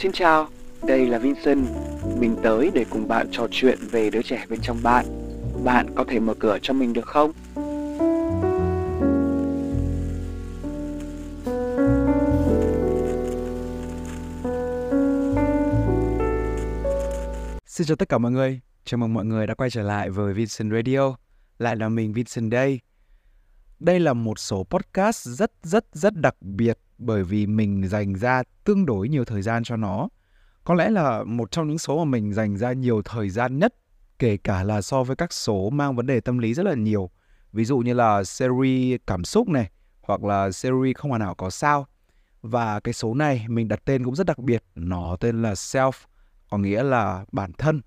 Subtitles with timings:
[0.00, 0.48] Xin chào,
[0.86, 1.66] đây là Vincent.
[2.18, 5.04] Mình tới để cùng bạn trò chuyện về đứa trẻ bên trong bạn.
[5.64, 7.32] Bạn có thể mở cửa cho mình được không?
[17.66, 20.34] Xin chào tất cả mọi người, chào mừng mọi người đã quay trở lại với
[20.34, 21.16] Vincent Radio.
[21.58, 22.80] Lại là mình Vincent đây.
[23.80, 28.42] Đây là một số podcast rất rất rất đặc biệt bởi vì mình dành ra
[28.64, 30.08] tương đối nhiều thời gian cho nó.
[30.64, 33.74] Có lẽ là một trong những số mà mình dành ra nhiều thời gian nhất,
[34.18, 37.10] kể cả là so với các số mang vấn đề tâm lý rất là nhiều.
[37.52, 41.50] Ví dụ như là series cảm xúc này, hoặc là series không hoàn hảo có
[41.50, 41.86] sao.
[42.42, 45.92] Và cái số này mình đặt tên cũng rất đặc biệt, nó tên là Self,
[46.50, 47.80] có nghĩa là bản thân.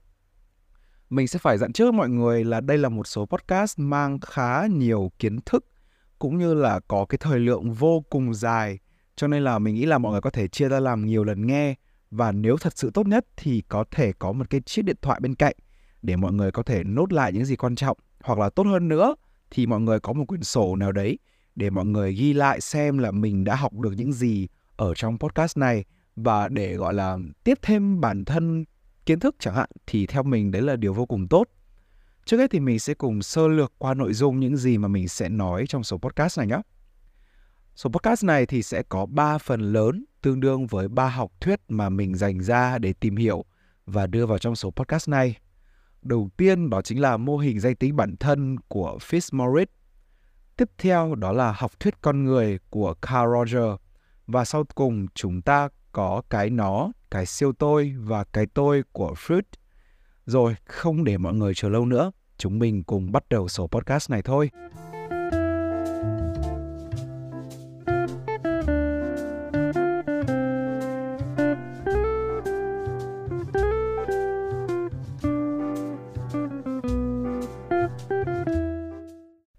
[1.10, 4.68] Mình sẽ phải dặn trước mọi người là đây là một số podcast mang khá
[4.68, 5.66] nhiều kiến thức
[6.22, 8.80] cũng như là có cái thời lượng vô cùng dài.
[9.16, 11.48] Cho nên là mình nghĩ là mọi người có thể chia ra làm nhiều lần
[11.48, 11.76] nghe.
[12.12, 15.20] Và nếu thật sự tốt nhất thì có thể có một cái chiếc điện thoại
[15.20, 15.56] bên cạnh
[16.02, 17.98] để mọi người có thể nốt lại những gì quan trọng.
[18.24, 19.16] Hoặc là tốt hơn nữa
[19.52, 21.20] thì mọi người có một quyển sổ nào đấy
[21.56, 25.20] để mọi người ghi lại xem là mình đã học được những gì ở trong
[25.20, 25.86] podcast này.
[26.16, 28.66] Và để, gọi là, tiếp thêm bản thân
[29.06, 31.48] kiến thức chẳng hạn thì theo mình đấy là điều vô cùng tốt.
[32.26, 35.08] Trước hết thì mình sẽ cùng sơ lược qua nội dung những gì mà mình
[35.08, 36.62] sẽ nói trong số podcast này nhé.
[37.76, 41.60] Số podcast này thì sẽ có 3 phần lớn tương đương với ba học thuyết
[41.68, 43.46] mà mình dành ra để tìm hiểu
[43.86, 45.38] và đưa vào trong số podcast này.
[46.02, 49.66] Đầu tiên đó chính là mô hình danh tính bản thân của Fitzmaurice.
[50.58, 53.72] Tiếp theo đó là học thuyết con người của Carl Roger.
[54.28, 59.14] Và sau cùng chúng ta có cái nó, cái siêu tôi và cái tôi của
[59.18, 59.42] Freud.
[60.26, 64.10] Rồi, không để mọi người chờ lâu nữa, chúng mình cùng bắt đầu số podcast
[64.12, 64.50] này thôi.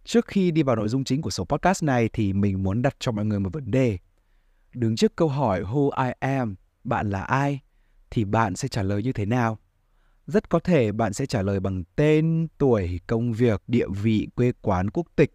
[0.04, 2.96] Trước khi đi vào nội dung chính của số podcast này thì mình muốn đặt
[2.98, 3.98] cho mọi người một vấn đề.
[4.74, 7.60] Đứng trước câu hỏi Who I am, bạn là ai?
[8.10, 9.58] Thì bạn sẽ trả lời như thế nào?
[10.26, 14.52] Rất có thể bạn sẽ trả lời bằng tên, tuổi, công việc, địa vị, quê
[14.62, 15.32] quán, quốc tịch.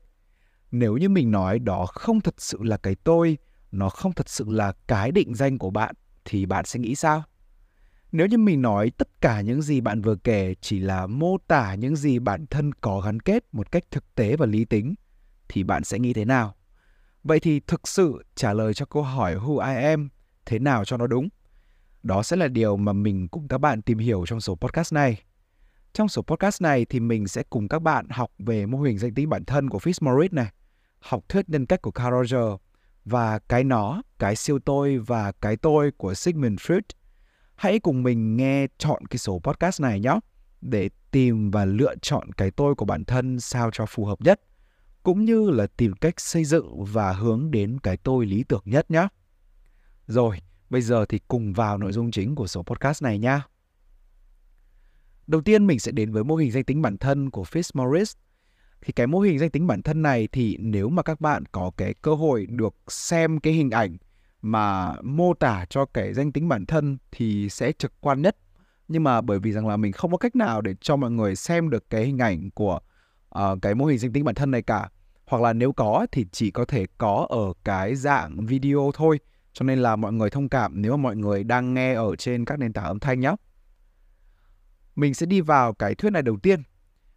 [0.71, 3.37] Nếu như mình nói đó không thật sự là cái tôi,
[3.71, 7.23] nó không thật sự là cái định danh của bạn, thì bạn sẽ nghĩ sao?
[8.11, 11.75] Nếu như mình nói tất cả những gì bạn vừa kể chỉ là mô tả
[11.75, 14.95] những gì bản thân có gắn kết một cách thực tế và lý tính,
[15.49, 16.55] thì bạn sẽ nghĩ thế nào?
[17.23, 20.09] Vậy thì thực sự trả lời cho câu hỏi Who I am
[20.45, 21.29] thế nào cho nó đúng?
[22.07, 25.21] Đó sẽ là điều mà mình cùng các bạn tìm hiểu trong số podcast này.
[25.93, 29.13] Trong số podcast này thì mình sẽ cùng các bạn học về mô hình danh
[29.13, 30.51] tính bản thân của Fitzmaurice này,
[30.99, 32.59] học thuyết nhân cách của Carl Roger
[33.05, 36.81] và cái nó, cái siêu tôi và cái tôi của Sigmund Freud–
[37.57, 40.19] hãy cùng mình nghe chọn cái số podcast này nhé
[40.61, 44.41] để tìm và lựa chọn cái tôi của bản thân sao cho phù hợp nhất
[45.03, 48.91] cũng như là tìm cách xây dựng và hướng đến cái tôi lý tưởng nhất
[48.91, 49.07] nhé.
[50.07, 53.45] Rồi, bây giờ thì cùng vào nội dung chính của số podcast này nha.
[55.27, 58.15] Đầu tiên mình sẽ đến với mô hình danh tính bản thân của Fitzmaurice.
[58.81, 61.71] Thì cái mô hình danh tính bản thân này thì nếu mà các bạn có
[61.77, 63.97] cái cơ hội được xem cái hình ảnh
[64.41, 68.37] mà mô tả cho cái danh tính bản thân thì sẽ trực quan nhất
[68.87, 71.35] nhưng mà bởi vì rằng là mình không có cách nào để cho mọi người
[71.35, 72.79] xem được cái hình ảnh của
[73.39, 74.89] uh, cái mô hình danh tính bản thân này cả
[75.25, 79.19] hoặc là nếu có thì chỉ có thể có ở cái dạng video thôi
[79.57, 82.45] cho nên là mọi người thông cảm nếu mà mọi người đang nghe ở trên
[82.45, 83.35] các nền tảng âm thanh nhé
[84.95, 86.63] mình sẽ đi vào cái thuyết này đầu tiên.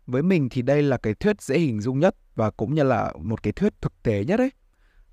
[0.07, 3.13] Với mình thì đây là cái thuyết dễ hình dung nhất và cũng như là
[3.23, 4.51] một cái thuyết thực tế nhất ấy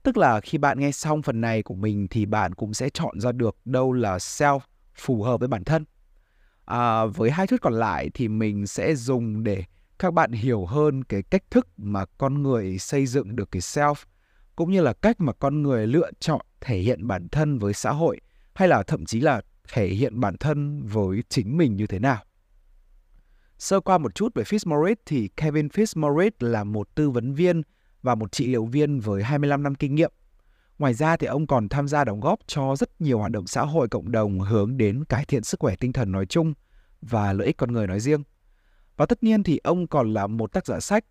[0.04, 3.20] Tức là khi bạn nghe xong phần này của mình thì bạn cũng sẽ chọn
[3.20, 4.60] ra được đâu là self
[4.96, 5.86] phù hợp với bản thân.
[6.66, 9.64] À, với hai thuyết còn lại thì mình sẽ dùng để
[10.00, 13.96] các bạn hiểu hơn cái cách thức mà con người xây dựng được cái self
[14.57, 17.91] cũng như là cách mà con người lựa chọn thể hiện bản thân với xã
[17.91, 18.19] hội,
[18.53, 19.42] hay là thậm chí là
[19.74, 22.24] thể hiện bản thân với chính mình như thế nào.
[23.57, 27.62] Sơ qua một chút về Fitzmaurice thì Kevin Fitzmaurice là một tư vấn viên
[28.01, 30.12] và một trị liệu viên với 25 năm kinh nghiệm.
[30.80, 33.62] Ngoài ra thì ông còn tham gia đóng góp cho rất nhiều hoạt động xã
[33.62, 36.53] hội cộng đồng hướng đến cải thiện sức khỏe tinh thần nói chung
[37.01, 38.24] và lợi ích con người nói riêng.
[38.98, 41.06] Và tất nhiên thì ông còn là một tác giả sách.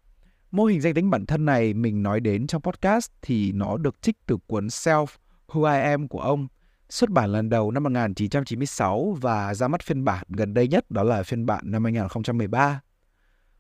[0.51, 4.03] Mô hình danh tính bản thân này mình nói đến trong podcast thì nó được
[4.03, 5.07] trích từ cuốn Self,
[5.49, 6.49] Who I Am của ông,
[6.89, 11.03] xuất bản lần đầu năm 1996 và ra mắt phiên bản gần đây nhất đó
[11.03, 12.81] là phiên bản năm 2013.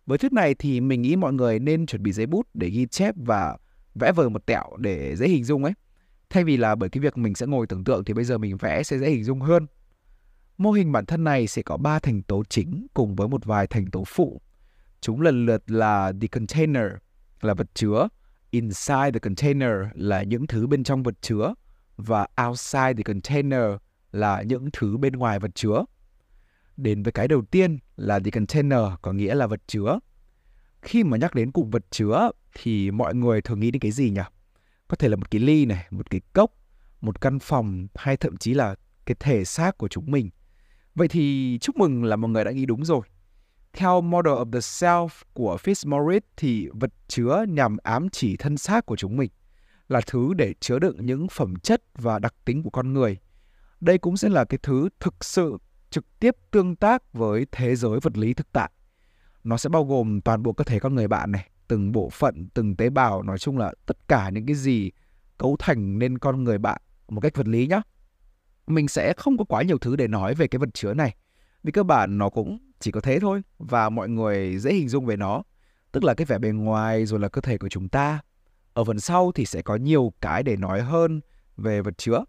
[0.06, 2.86] Với thuyết này thì mình nghĩ mọi người nên chuẩn bị giấy bút để ghi
[2.86, 3.56] chép và
[3.94, 5.72] vẽ vời một tẹo để dễ hình dung ấy.
[6.30, 8.56] Thay vì là bởi cái việc mình sẽ ngồi tưởng tượng thì bây giờ mình
[8.56, 9.66] vẽ sẽ dễ hình dung hơn.
[10.58, 13.66] Mô hình bản thân này sẽ có 3 thành tố chính cùng với một vài
[13.66, 14.40] thành tố phụ.
[15.00, 16.93] Chúng lần lượt là the container
[17.40, 18.08] là vật chứa,
[18.50, 21.54] inside the container là những thứ bên trong vật chứa
[21.96, 23.64] và outside the container
[24.12, 25.84] là những thứ bên ngoài vật chứa.
[26.76, 29.98] Đến với cái đầu tiên là the container có nghĩa là vật chứa.
[30.82, 34.10] Khi mà nhắc đến cụm vật chứa thì mọi người thường nghĩ đến cái gì
[34.10, 34.20] nhỉ?
[34.88, 36.50] Có thể là một cái ly này, một cái cốc,
[37.00, 38.75] một căn phòng hay thậm chí là
[39.06, 40.31] cái thể xác của chúng mình.
[40.94, 43.00] Vậy thì chúc mừng là mọi người đã nghĩ đúng rồi.
[43.76, 48.87] Theo Model of the Self của Fitzmaurice thì vật chứa nhằm ám chỉ thân xác
[48.87, 49.31] của chúng mình
[49.88, 53.19] là thứ để chứa đựng những phẩm chất và đặc tính của con người.
[53.81, 55.58] Đây cũng sẽ là cái thứ thực sự
[55.90, 58.70] trực tiếp tương tác với thế giới vật lý thực tại.
[59.44, 62.49] Nó sẽ bao gồm toàn bộ cơ thể con người bạn này, từng bộ phận,
[62.55, 64.90] từng tế bào, nói chung là tất cả những cái gì
[65.38, 67.81] cấu thành nên con người bạn một cách vật lý nhé.
[68.67, 71.17] Mình sẽ không có quá nhiều thứ để nói về cái vật chứa này.
[71.62, 75.06] Vì cơ bản nó cũng chỉ có thế thôi và mọi người dễ hình dung
[75.06, 75.43] về nó.
[75.93, 78.20] Tức là cái vẻ bề ngoài rồi là cơ thể của chúng ta.
[78.73, 81.20] Ở phần sau thì sẽ có nhiều cái để nói hơn
[81.56, 82.25] về vật chứa.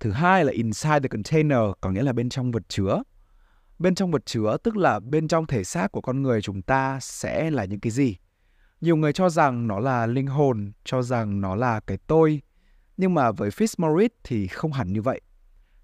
[0.00, 3.02] Thứ hai là inside the container, có nghĩa là bên trong vật chứa.
[3.78, 6.98] Bên trong vật chứa tức là bên trong thể xác của con người chúng ta
[7.00, 8.16] sẽ là những cái gì?
[8.80, 12.42] Nhiều người cho rằng nó là linh hồn, cho rằng nó là cái tôi.
[12.96, 15.20] Nhưng mà với Fitzmaurice thì không hẳn như vậy.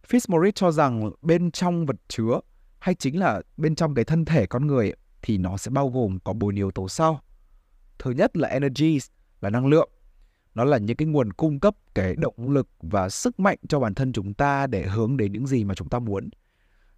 [0.09, 2.41] Fitzmaurice cho rằng bên trong vật chứa
[2.85, 4.93] hay chính là bên trong cái thân thể con người
[5.23, 7.21] thì nó sẽ bao gồm có bốn yếu tố sau.
[7.99, 8.99] Thứ nhất là energy,
[9.41, 9.91] là năng lượng.
[10.55, 13.95] Nó là những cái nguồn cung cấp cái động lực và sức mạnh cho bản
[13.95, 16.29] thân chúng ta để hướng đến những gì mà chúng ta muốn.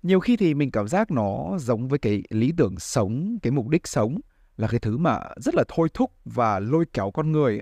[0.03, 3.69] Nhiều khi thì mình cảm giác nó giống với cái lý tưởng sống, cái mục
[3.69, 4.21] đích sống
[4.57, 7.61] là cái thứ mà rất là thôi thúc và lôi kéo con người.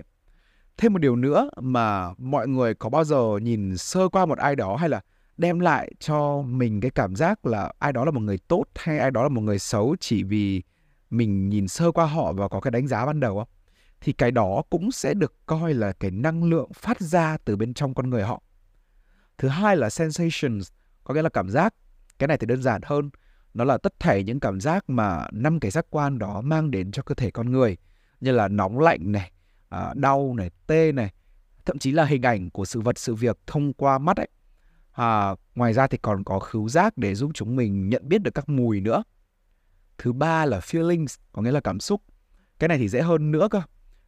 [0.77, 4.55] Thêm một điều nữa mà mọi người có bao giờ nhìn sơ qua một ai
[4.55, 5.01] đó hay là
[5.37, 8.99] đem lại cho mình cái cảm giác là ai đó là một người tốt hay
[8.99, 10.63] ai đó là một người xấu chỉ vì
[11.09, 13.47] mình nhìn sơ qua họ và có cái đánh giá ban đầu không?
[14.01, 17.73] Thì cái đó cũng sẽ được coi là cái năng lượng phát ra từ bên
[17.73, 18.41] trong con người họ.
[19.37, 20.71] Thứ hai là sensations,
[21.03, 21.73] có nghĩa là cảm giác.
[22.19, 23.09] Cái này thì đơn giản hơn.
[23.53, 26.91] Nó là tất thảy những cảm giác mà năm cái giác quan đó mang đến
[26.91, 27.77] cho cơ thể con người.
[28.21, 29.31] Như là nóng lạnh này,
[29.69, 31.13] à, đau này, tê này,
[31.65, 34.29] thậm chí là hình ảnh của sự vật, sự việc thông qua mắt ấy
[34.95, 38.33] À, ngoài ra thì còn có khứu giác để giúp chúng mình nhận biết được
[38.33, 39.03] các mùi nữa.
[39.97, 42.01] Thứ ba là feelings, có nghĩa là cảm xúc.
[42.59, 43.61] Cái này thì dễ hơn nữa cơ.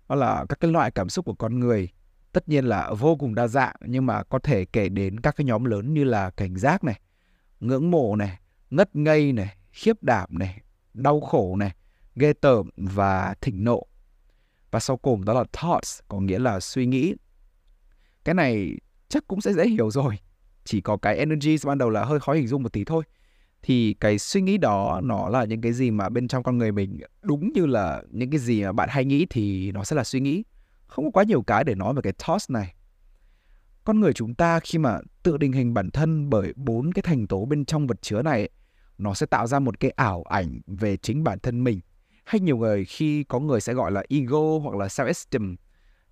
[0.10, 1.90] Đó là các cái loại cảm xúc của con người.
[2.32, 5.46] Tất nhiên là vô cùng đa dạng nhưng mà có thể kể đến các cái
[5.46, 7.00] nhóm lớn như là cảnh giác này,
[7.60, 8.40] ngưỡng mộ này,
[8.70, 10.62] ngất ngây này, khiếp đảm này,
[10.94, 11.76] đau khổ này,
[12.16, 13.88] ghê tởm và thịnh nộ.
[14.72, 17.16] Và sau cùng đó là thoughts, có nghĩa là suy nghĩ.
[18.24, 20.18] Cái này chắc cũng sẽ dễ hiểu rồi
[20.68, 23.04] chỉ có cái energy ban đầu là hơi khó hình dung một tí thôi.
[23.62, 26.72] Thì cái suy nghĩ đó nó là những cái gì mà bên trong con người
[26.72, 30.04] mình, đúng như là những cái gì mà bạn hay nghĩ thì nó sẽ là
[30.04, 30.44] suy nghĩ.
[30.88, 32.76] Không có quá nhiều cái để nói về cái toss này.
[33.84, 37.28] Con người chúng ta khi mà tự định hình bản thân bởi bốn cái thành
[37.28, 38.50] tố bên trong vật chứa này,
[38.98, 41.80] nó sẽ tạo ra một cái ảo ảnh về chính bản thân mình.
[42.24, 45.56] Hay nhiều người khi có người sẽ gọi là ego hoặc là self esteem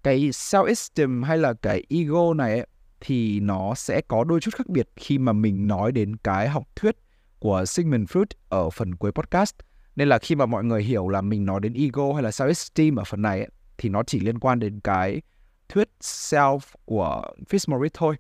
[0.06, 2.68] cái self esteem hay là cái ego này
[3.06, 6.64] thì nó sẽ có đôi chút khác biệt khi mà mình nói đến cái học
[6.76, 6.96] thuyết
[7.40, 9.56] của Sigmund Freud ở phần cuối podcast.
[9.96, 12.98] Nên là khi mà mọi người hiểu là mình nói đến ego hay là self-esteem
[12.98, 15.22] ở phần này ấy, thì nó chỉ liên quan đến cái
[15.70, 18.16] thuyết self của Fitzmaurice thôi.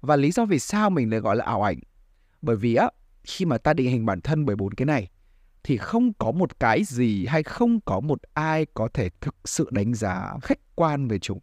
[0.00, 1.78] Và lý do vì sao mình lại gọi là ảo ảnh?
[2.42, 2.90] Bởi vì á,
[3.24, 5.10] khi mà ta định hình bản thân bởi bốn cái này
[5.62, 9.68] thì không có một cái gì hay không có một ai có thể thực sự
[9.70, 11.40] đánh giá khách quan về chúng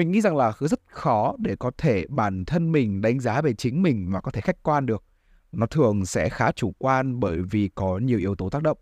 [0.00, 3.52] mình nghĩ rằng là rất khó để có thể bản thân mình đánh giá về
[3.52, 5.04] chính mình mà có thể khách quan được.
[5.52, 8.78] Nó thường sẽ khá chủ quan bởi vì có nhiều yếu tố tác động.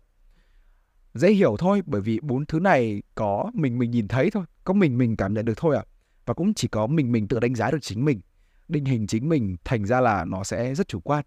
[1.13, 4.73] Dễ hiểu thôi, bởi vì bốn thứ này có mình mình nhìn thấy thôi, có
[4.73, 5.83] mình mình cảm nhận được thôi à
[6.25, 8.21] và cũng chỉ có mình mình tự đánh giá được chính mình.
[8.67, 11.25] Định hình chính mình thành ra là nó sẽ rất chủ quan.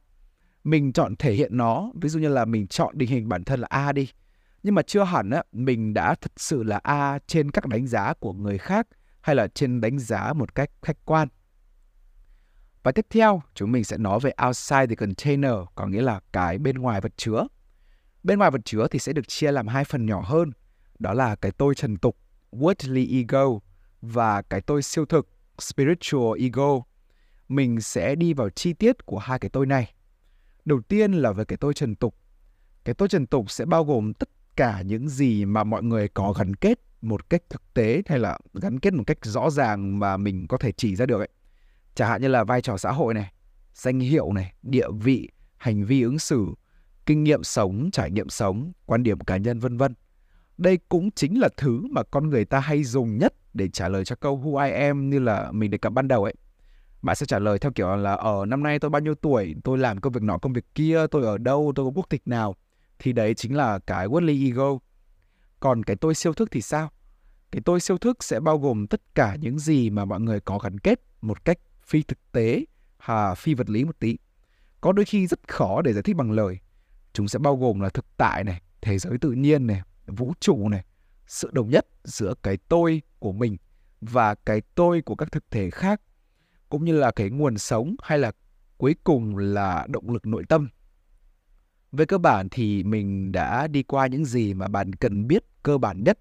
[0.64, 3.60] Mình chọn thể hiện nó, ví dụ như là mình chọn định hình bản thân
[3.60, 4.08] là a đi.
[4.62, 8.14] Nhưng mà chưa hẳn á, mình đã thật sự là a trên các đánh giá
[8.20, 8.86] của người khác
[9.22, 11.28] hay là trên đánh giá một cách khách quan.
[12.82, 16.58] Và tiếp theo, chúng mình sẽ nói về outside the container, có nghĩa là cái
[16.58, 17.46] bên ngoài vật chứa.
[18.22, 20.52] Bên ngoài vật chứa thì sẽ được chia làm hai phần nhỏ hơn,
[20.98, 22.16] đó là cái tôi trần tục,
[22.52, 23.58] worldly ego,
[24.00, 26.80] và cái tôi siêu thực, spiritual ego.
[27.48, 29.94] Mình sẽ đi vào chi tiết của hai cái tôi này.
[30.64, 32.16] Đầu tiên là về cái tôi trần tục.
[32.84, 36.32] Cái tôi trần tục sẽ bao gồm tất cả những gì mà mọi người có
[36.32, 40.16] gắn kết một cách thực tế hay là gắn kết một cách rõ ràng mà
[40.16, 41.28] mình có thể chỉ ra được ấy.
[41.94, 43.32] Chẳng hạn như là vai trò xã hội này,
[43.74, 46.46] danh hiệu này, địa vị, hành vi ứng xử,
[47.06, 49.94] kinh nghiệm sống, trải nghiệm sống, quan điểm cá nhân vân vân.
[50.58, 54.04] Đây cũng chính là thứ mà con người ta hay dùng nhất để trả lời
[54.04, 56.34] cho câu who I am như là mình đề cập ban đầu ấy.
[57.02, 59.78] Bạn sẽ trả lời theo kiểu là ở năm nay tôi bao nhiêu tuổi, tôi
[59.78, 62.56] làm công việc nọ công việc kia, tôi ở đâu, tôi có quốc tịch nào.
[62.98, 64.78] Thì đấy chính là cái worldly ego.
[65.62, 66.90] Còn cái tôi siêu thức thì sao?
[67.50, 70.58] Cái tôi siêu thức sẽ bao gồm tất cả những gì mà mọi người có
[70.58, 72.64] gắn kết một cách phi thực tế,
[72.98, 74.16] hà phi vật lý một tí.
[74.80, 76.58] Có đôi khi rất khó để giải thích bằng lời.
[77.12, 80.68] Chúng sẽ bao gồm là thực tại này, thế giới tự nhiên này, vũ trụ
[80.68, 80.84] này,
[81.26, 83.56] sự đồng nhất giữa cái tôi của mình
[84.00, 86.00] và cái tôi của các thực thể khác,
[86.68, 88.32] cũng như là cái nguồn sống hay là
[88.76, 90.68] cuối cùng là động lực nội tâm.
[91.92, 95.78] Về cơ bản thì mình đã đi qua những gì mà bạn cần biết cơ
[95.78, 96.18] bản nhất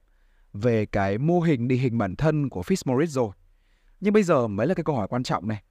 [0.54, 3.32] về cái mô hình định hình bản thân của Fitzmaurice rồi.
[4.00, 5.64] Nhưng bây giờ mới là cái câu hỏi quan trọng này.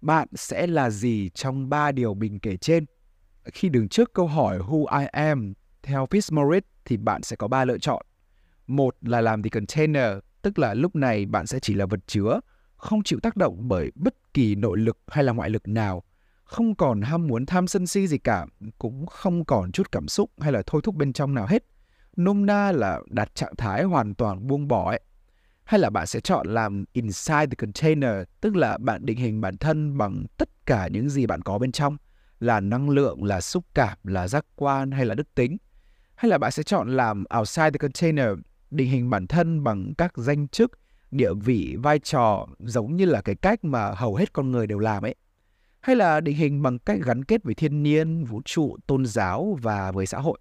[0.00, 2.84] Bạn sẽ là gì trong ba điều mình kể trên?
[3.44, 7.64] Khi đứng trước câu hỏi Who I am theo Fitzmaurice thì bạn sẽ có ba
[7.64, 8.06] lựa chọn.
[8.66, 12.40] Một là làm the container, tức là lúc này bạn sẽ chỉ là vật chứa,
[12.76, 16.02] không chịu tác động bởi bất kỳ nội lực hay là ngoại lực nào,
[16.52, 18.46] không còn ham muốn tham sân si gì cả,
[18.78, 21.64] cũng không còn chút cảm xúc hay là thôi thúc bên trong nào hết.
[22.16, 25.00] Nôm na là đạt trạng thái hoàn toàn buông bỏ ấy.
[25.64, 29.56] Hay là bạn sẽ chọn làm inside the container, tức là bạn định hình bản
[29.56, 31.96] thân bằng tất cả những gì bạn có bên trong,
[32.40, 35.56] là năng lượng, là xúc cảm, là giác quan hay là đức tính.
[36.14, 38.28] Hay là bạn sẽ chọn làm outside the container,
[38.70, 40.72] định hình bản thân bằng các danh chức,
[41.10, 44.78] địa vị, vai trò giống như là cái cách mà hầu hết con người đều
[44.78, 45.14] làm ấy.
[45.82, 49.58] Hay là định hình bằng cách gắn kết với thiên nhiên, vũ trụ, tôn giáo
[49.62, 50.38] và với xã hội.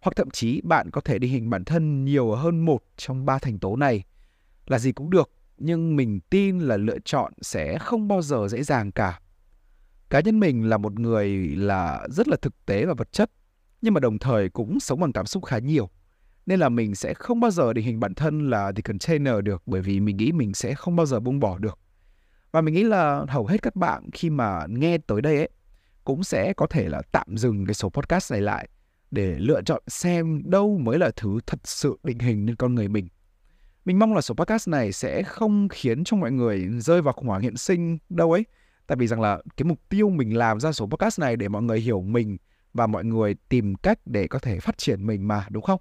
[0.00, 3.38] Hoặc thậm chí bạn có thể định hình bản thân nhiều hơn một trong ba
[3.38, 4.04] thành tố này.
[4.66, 8.62] Là gì cũng được, nhưng mình tin là lựa chọn sẽ không bao giờ dễ
[8.62, 9.20] dàng cả.
[10.10, 13.30] Cá nhân mình là một người là rất là thực tế và vật chất,
[13.82, 15.90] nhưng mà đồng thời cũng sống bằng cảm xúc khá nhiều
[16.46, 19.62] nên là mình sẽ không bao giờ định hình bản thân là the container được
[19.66, 21.78] bởi vì mình nghĩ mình sẽ không bao giờ buông bỏ được
[22.56, 25.48] và mình nghĩ là hầu hết các bạn khi mà nghe tới đây ấy
[26.04, 28.68] cũng sẽ có thể là tạm dừng cái số podcast này lại
[29.10, 32.88] để lựa chọn xem đâu mới là thứ thật sự định hình nên con người
[32.88, 33.08] mình.
[33.84, 37.26] Mình mong là số podcast này sẽ không khiến cho mọi người rơi vào khủng
[37.26, 38.44] hoảng hiện sinh đâu ấy.
[38.86, 41.62] Tại vì rằng là cái mục tiêu mình làm ra số podcast này để mọi
[41.62, 42.36] người hiểu mình
[42.74, 45.80] và mọi người tìm cách để có thể phát triển mình mà, đúng không?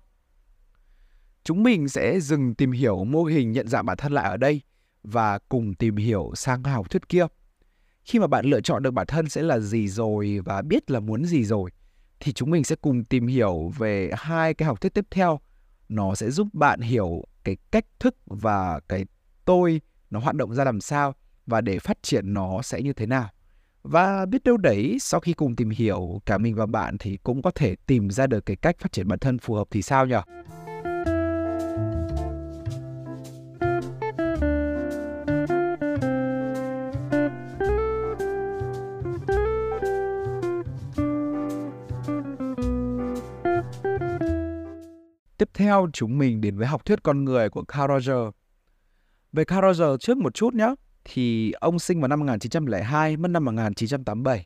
[1.43, 4.61] Chúng mình sẽ dừng tìm hiểu mô hình nhận dạng bản thân lại ở đây
[5.05, 7.25] và cùng tìm hiểu sang học thuyết kia.
[8.03, 10.99] Khi mà bạn lựa chọn được bản thân sẽ là gì rồi và biết là
[10.99, 11.71] muốn gì rồi,
[12.19, 15.39] thì chúng mình sẽ cùng tìm hiểu về hai cái học thuyết tiếp theo.
[15.89, 19.05] Nó sẽ giúp bạn hiểu cái cách thức và cái
[19.45, 23.05] tôi nó hoạt động ra làm sao và để phát triển nó sẽ như thế
[23.05, 23.29] nào.
[23.83, 27.41] Và biết đâu đấy, sau khi cùng tìm hiểu cả mình và bạn thì cũng
[27.41, 30.05] có thể tìm ra được cái cách phát triển bản thân phù hợp thì sao
[30.05, 30.15] nhỉ?
[45.37, 48.33] Tiếp theo chúng mình đến với học thuyết con người của Carl Roger.
[49.33, 50.75] Về Carl Roger trước một chút nhé,
[51.05, 54.45] thì ông sinh vào năm 1902, mất năm 1987.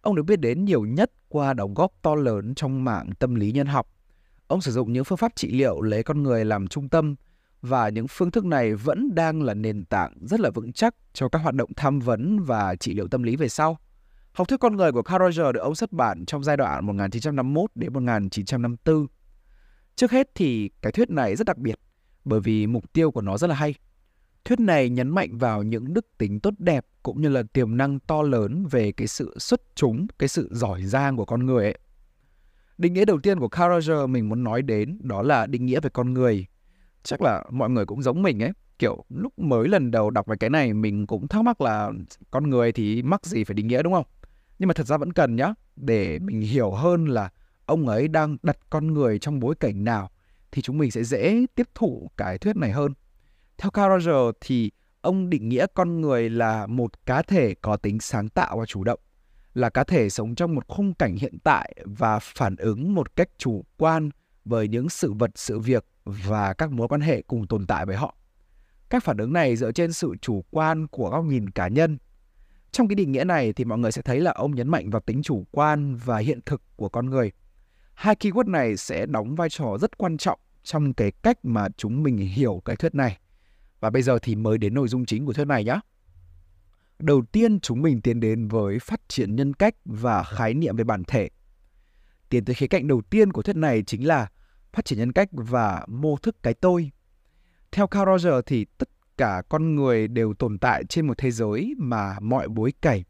[0.00, 3.52] Ông được biết đến nhiều nhất qua đóng góp to lớn trong mạng tâm lý
[3.52, 3.88] nhân học.
[4.46, 7.14] Ông sử dụng những phương pháp trị liệu lấy con người làm trung tâm
[7.62, 11.28] và những phương thức này vẫn đang là nền tảng rất là vững chắc cho
[11.28, 13.78] các hoạt động tham vấn và trị liệu tâm lý về sau.
[14.32, 17.70] Học thuyết con người của Carl Roger được ông xuất bản trong giai đoạn 1951
[17.74, 19.06] đến 1954
[19.96, 21.74] Trước hết thì cái thuyết này rất đặc biệt
[22.24, 23.74] bởi vì mục tiêu của nó rất là hay.
[24.44, 28.00] Thuyết này nhấn mạnh vào những đức tính tốt đẹp cũng như là tiềm năng
[28.00, 31.78] to lớn về cái sự xuất chúng, cái sự giỏi giang của con người ấy.
[32.78, 35.80] Định nghĩa đầu tiên của Carl Roger mình muốn nói đến đó là định nghĩa
[35.80, 36.46] về con người.
[37.02, 40.36] Chắc là mọi người cũng giống mình ấy, kiểu lúc mới lần đầu đọc về
[40.36, 41.92] cái này mình cũng thắc mắc là
[42.30, 44.06] con người thì mắc gì phải định nghĩa đúng không?
[44.58, 47.30] Nhưng mà thật ra vẫn cần nhá, để mình hiểu hơn là
[47.66, 50.10] ông ấy đang đặt con người trong bối cảnh nào
[50.52, 52.92] thì chúng mình sẽ dễ tiếp thụ cái thuyết này hơn.
[53.58, 58.00] Theo Carl Roger thì ông định nghĩa con người là một cá thể có tính
[58.00, 59.00] sáng tạo và chủ động,
[59.54, 63.28] là cá thể sống trong một khung cảnh hiện tại và phản ứng một cách
[63.38, 64.10] chủ quan
[64.44, 67.96] với những sự vật, sự việc và các mối quan hệ cùng tồn tại với
[67.96, 68.16] họ.
[68.88, 71.98] Các phản ứng này dựa trên sự chủ quan của góc nhìn cá nhân.
[72.72, 75.00] Trong cái định nghĩa này thì mọi người sẽ thấy là ông nhấn mạnh vào
[75.00, 77.32] tính chủ quan và hiện thực của con người
[77.94, 82.02] hai keyword này sẽ đóng vai trò rất quan trọng trong cái cách mà chúng
[82.02, 83.18] mình hiểu cái thuyết này.
[83.80, 85.80] Và bây giờ thì mới đến nội dung chính của thuyết này nhé.
[86.98, 90.84] Đầu tiên chúng mình tiến đến với phát triển nhân cách và khái niệm về
[90.84, 91.28] bản thể.
[92.28, 94.28] Tiến tới khía cạnh đầu tiên của thuyết này chính là
[94.72, 96.90] phát triển nhân cách và mô thức cái tôi.
[97.72, 101.74] Theo Carl Roger thì tất cả con người đều tồn tại trên một thế giới
[101.78, 103.02] mà mọi bối cảnh,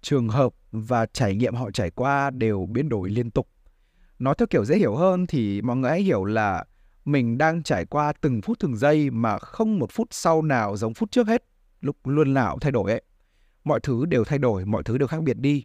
[0.00, 3.48] trường hợp và trải nghiệm họ trải qua đều biến đổi liên tục.
[4.18, 6.64] Nói theo kiểu dễ hiểu hơn thì mọi người hãy hiểu là
[7.04, 10.94] mình đang trải qua từng phút từng giây mà không một phút sau nào giống
[10.94, 11.44] phút trước hết,
[11.80, 13.02] lúc luôn nào thay đổi ấy.
[13.64, 15.64] Mọi thứ đều thay đổi, mọi thứ đều khác biệt đi.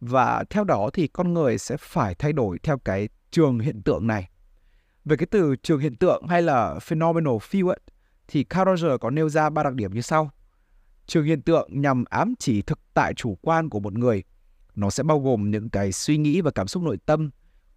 [0.00, 4.06] Và theo đó thì con người sẽ phải thay đổi theo cái trường hiện tượng
[4.06, 4.30] này.
[5.04, 7.80] Về cái từ trường hiện tượng hay là phenomenal field ấy,
[8.28, 10.30] thì Carl Roger có nêu ra ba đặc điểm như sau.
[11.06, 14.22] Trường hiện tượng nhằm ám chỉ thực tại chủ quan của một người.
[14.74, 17.30] Nó sẽ bao gồm những cái suy nghĩ và cảm xúc nội tâm,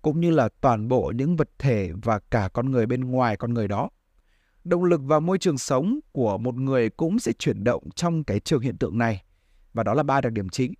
[0.05, 3.53] cũng như là toàn bộ những vật thể và cả con người bên ngoài con
[3.53, 3.89] người đó.
[4.63, 8.39] Động lực và môi trường sống của một người cũng sẽ chuyển động trong cái
[8.39, 9.23] trường hiện tượng này.
[9.73, 10.73] Và đó là ba đặc điểm chính.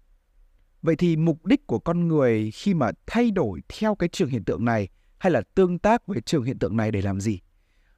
[0.81, 4.43] Vậy thì mục đích của con người khi mà thay đổi theo cái trường hiện
[4.43, 7.39] tượng này hay là tương tác với trường hiện tượng này để làm gì?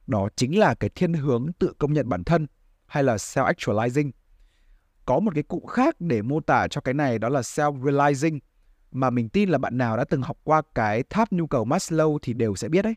[0.06, 2.46] Đó chính là cái thiên hướng tự công nhận bản thân
[2.86, 4.10] hay là self-actualizing.
[5.04, 8.38] Có một cái cụ khác để mô tả cho cái này đó là self-realizing
[8.92, 12.18] mà mình tin là bạn nào đã từng học qua cái tháp nhu cầu Maslow
[12.22, 12.94] thì đều sẽ biết đấy.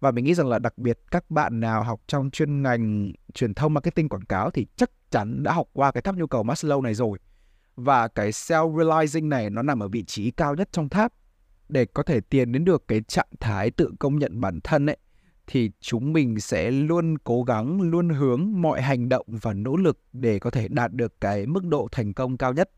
[0.00, 3.54] Và mình nghĩ rằng là đặc biệt các bạn nào học trong chuyên ngành truyền
[3.54, 6.82] thông marketing quảng cáo thì chắc chắn đã học qua cái tháp nhu cầu Maslow
[6.82, 7.18] này rồi.
[7.76, 11.12] Và cái self-realizing này nó nằm ở vị trí cao nhất trong tháp
[11.68, 14.96] để có thể tiến đến được cái trạng thái tự công nhận bản thân ấy,
[15.46, 19.98] thì chúng mình sẽ luôn cố gắng, luôn hướng mọi hành động và nỗ lực
[20.12, 22.70] để có thể đạt được cái mức độ thành công cao nhất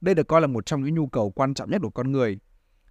[0.00, 2.38] đây được coi là một trong những nhu cầu quan trọng nhất của con người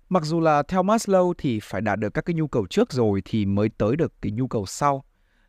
[0.10, 3.22] mặc dù là theo Maslow thì phải đạt được các cái nhu cầu trước rồi
[3.26, 5.04] thì mới tới được cái nhu cầu sau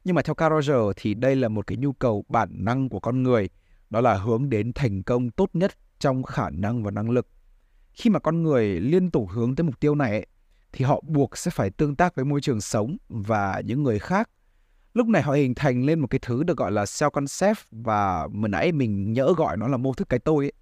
[0.05, 3.01] nhưng mà theo Carl Roger thì đây là một cái nhu cầu bản năng của
[3.01, 3.49] con người
[3.91, 7.29] đó là hướng đến thành công tốt nhất trong khả năng và năng lực
[7.99, 10.27] khi mà con người liên tục hướng tới mục tiêu này ấy,
[10.73, 14.31] thì họ buộc sẽ phải tương tác với môi trường sống và những người khác.
[14.95, 18.27] Lúc này họ hình thành lên một cái thứ được gọi là self concept và
[18.27, 20.53] vừa nãy mình nhỡ gọi nó là mô thức cái tôi ấy.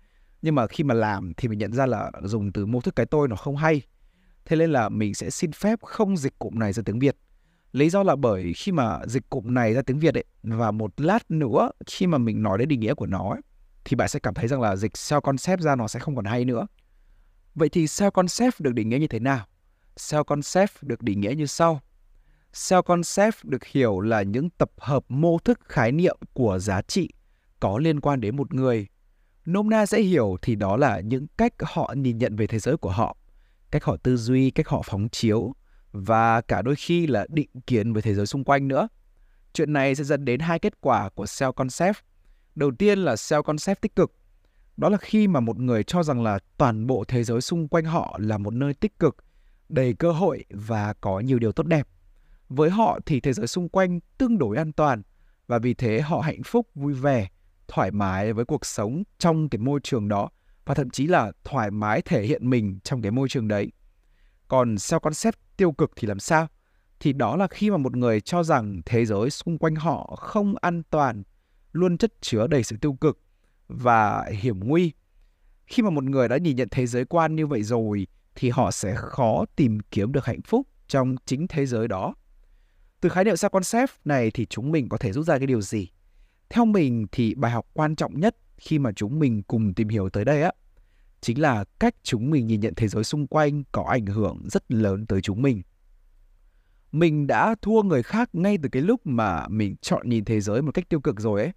[0.46, 3.06] Nhưng mà khi mà làm thì mình nhận ra là dùng từ mô thức cái
[3.06, 3.82] tôi nó không hay.
[4.44, 7.16] Thế nên là mình sẽ xin phép không dịch cụm này ra tiếng Việt.
[7.72, 11.00] Lý do là bởi khi mà dịch cụm này ra tiếng Việt ấy và một
[11.00, 13.40] lát nữa khi mà mình nói đến định nghĩa của nó ấy,
[13.84, 16.24] thì bạn sẽ cảm thấy rằng là dịch self concept ra nó sẽ không còn
[16.24, 16.66] hay nữa.
[17.54, 19.46] Vậy thì self concept được định nghĩa như thế nào?
[19.96, 21.80] Self concept được định nghĩa như sau.
[22.52, 27.10] Self concept được hiểu là những tập hợp mô thức khái niệm của giá trị
[27.60, 28.86] có liên quan đến một người.
[29.46, 32.76] Nôm na dễ hiểu thì đó là những cách họ nhìn nhận về thế giới
[32.76, 33.16] của họ,
[33.70, 35.54] cách họ tư duy, cách họ phóng chiếu
[35.92, 38.88] và cả đôi khi là định kiến với thế giới xung quanh nữa.
[39.52, 41.96] Chuyện này sẽ dẫn đến hai kết quả của self concept.
[42.54, 44.12] Đầu tiên là self concept tích cực.
[44.76, 47.84] Đó là khi mà một người cho rằng là toàn bộ thế giới xung quanh
[47.84, 49.16] họ là một nơi tích cực
[49.68, 51.88] đầy cơ hội và có nhiều điều tốt đẹp.
[52.48, 55.02] Với họ thì thế giới xung quanh tương đối an toàn
[55.46, 57.28] và vì thế họ hạnh phúc, vui vẻ,
[57.68, 60.28] thoải mái với cuộc sống trong cái môi trường đó
[60.64, 63.72] và thậm chí là thoải mái thể hiện mình trong cái môi trường đấy.
[64.48, 66.48] Còn self concept tiêu cực thì làm sao?
[67.00, 70.54] Thì đó là khi mà một người cho rằng thế giới xung quanh họ không
[70.60, 71.22] an toàn,
[71.72, 73.18] luôn chất chứa đầy sự tiêu cực
[73.68, 74.92] và hiểm nguy.
[75.66, 78.70] Khi mà một người đã nhìn nhận thế giới quan như vậy rồi thì họ
[78.70, 82.14] sẽ khó tìm kiếm được hạnh phúc trong chính thế giới đó.
[83.00, 85.60] Từ khái niệm self concept này thì chúng mình có thể rút ra cái điều
[85.60, 85.90] gì?
[86.50, 90.10] Theo mình thì bài học quan trọng nhất khi mà chúng mình cùng tìm hiểu
[90.10, 90.52] tới đây á
[91.20, 94.72] chính là cách chúng mình nhìn nhận thế giới xung quanh có ảnh hưởng rất
[94.72, 95.62] lớn tới chúng mình.
[96.92, 100.62] Mình đã thua người khác ngay từ cái lúc mà mình chọn nhìn thế giới
[100.62, 101.52] một cách tiêu cực rồi ấy.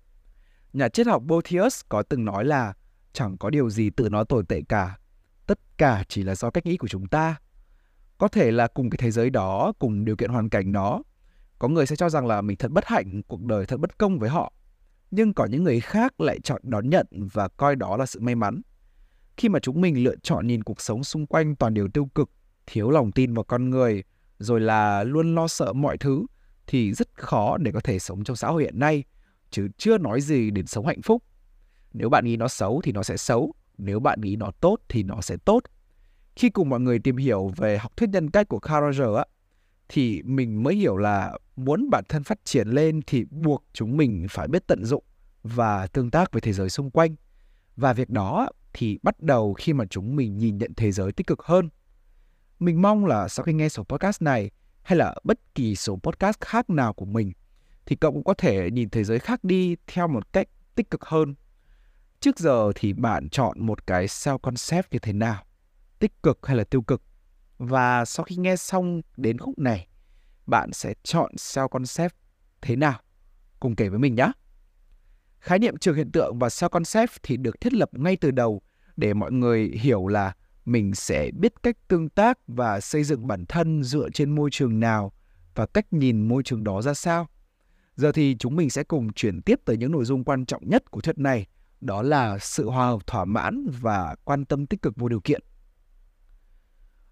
[0.73, 2.73] Nhà triết học Boethius có từng nói là
[3.13, 4.97] chẳng có điều gì tự nó tồi tệ cả,
[5.45, 7.35] tất cả chỉ là do cách nghĩ của chúng ta
[8.17, 11.03] có thể là cùng cái thế giới đó cùng điều kiện hoàn cảnh đó
[11.59, 14.19] có người sẽ cho rằng là mình thật bất hạnh cuộc đời thật bất công
[14.19, 14.53] với họ
[15.11, 18.35] nhưng có những người khác lại chọn đón nhận và coi đó là sự may
[18.35, 18.61] mắn
[19.37, 22.29] khi mà chúng mình lựa chọn nhìn cuộc sống xung quanh toàn điều tiêu cực
[22.67, 24.03] thiếu lòng tin vào con người
[24.39, 26.25] rồi là luôn lo sợ mọi thứ
[26.67, 29.03] thì rất khó để có thể sống trong xã hội hiện nay
[29.51, 31.23] chứ chưa nói gì đến sống hạnh phúc
[31.93, 35.03] nếu bạn nghĩ nó xấu thì nó sẽ xấu nếu bạn nghĩ nó tốt thì
[35.03, 35.63] nó sẽ tốt.
[36.35, 39.25] Khi cùng mọi người tìm hiểu về học thuyết nhân cách của Carl Roger á,
[39.89, 44.27] thì mình mới hiểu là muốn bản thân phát triển lên thì buộc chúng mình
[44.29, 45.03] phải biết tận dụng
[45.43, 47.15] và tương tác với thế giới xung quanh.
[47.75, 51.27] Và việc đó thì bắt đầu khi mà chúng mình nhìn nhận thế giới tích
[51.27, 51.69] cực hơn.
[52.59, 56.41] Mình mong là sau khi nghe số podcast này hay là bất kỳ số podcast
[56.41, 57.31] khác nào của mình
[57.85, 61.05] thì cậu cũng có thể nhìn thế giới khác đi theo một cách tích cực
[61.05, 61.35] hơn
[62.19, 65.43] trước giờ thì bạn chọn một cái self concept như thế nào
[65.99, 67.01] tích cực hay là tiêu cực
[67.57, 69.87] và sau khi nghe xong đến khúc này
[70.49, 72.15] bạn sẽ chọn self concept
[72.61, 72.99] thế nào
[73.59, 74.31] cùng kể với mình nhé
[75.39, 78.61] khái niệm trường hiện tượng và self concept thì được thiết lập ngay từ đầu
[78.97, 80.33] để mọi người hiểu là
[80.65, 84.79] mình sẽ biết cách tương tác và xây dựng bản thân dựa trên môi trường
[84.79, 85.13] nào
[85.55, 87.27] và cách nhìn môi trường đó ra sao.
[87.95, 90.91] Giờ thì chúng mình sẽ cùng chuyển tiếp tới những nội dung quan trọng nhất
[90.91, 91.47] của thuyết này,
[91.81, 95.41] đó là sự hòa hợp thỏa mãn và quan tâm tích cực vô điều kiện.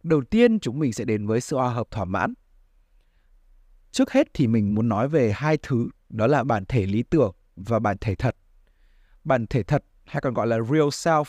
[0.04, 2.34] Đầu tiên chúng mình sẽ đến với sự hòa hợp thỏa mãn.
[3.98, 7.36] Trước hết thì mình muốn nói về hai thứ, đó là bản thể lý tưởng
[7.56, 8.36] và bản thể thật.
[9.24, 11.24] Bản thể thật hay còn gọi là real self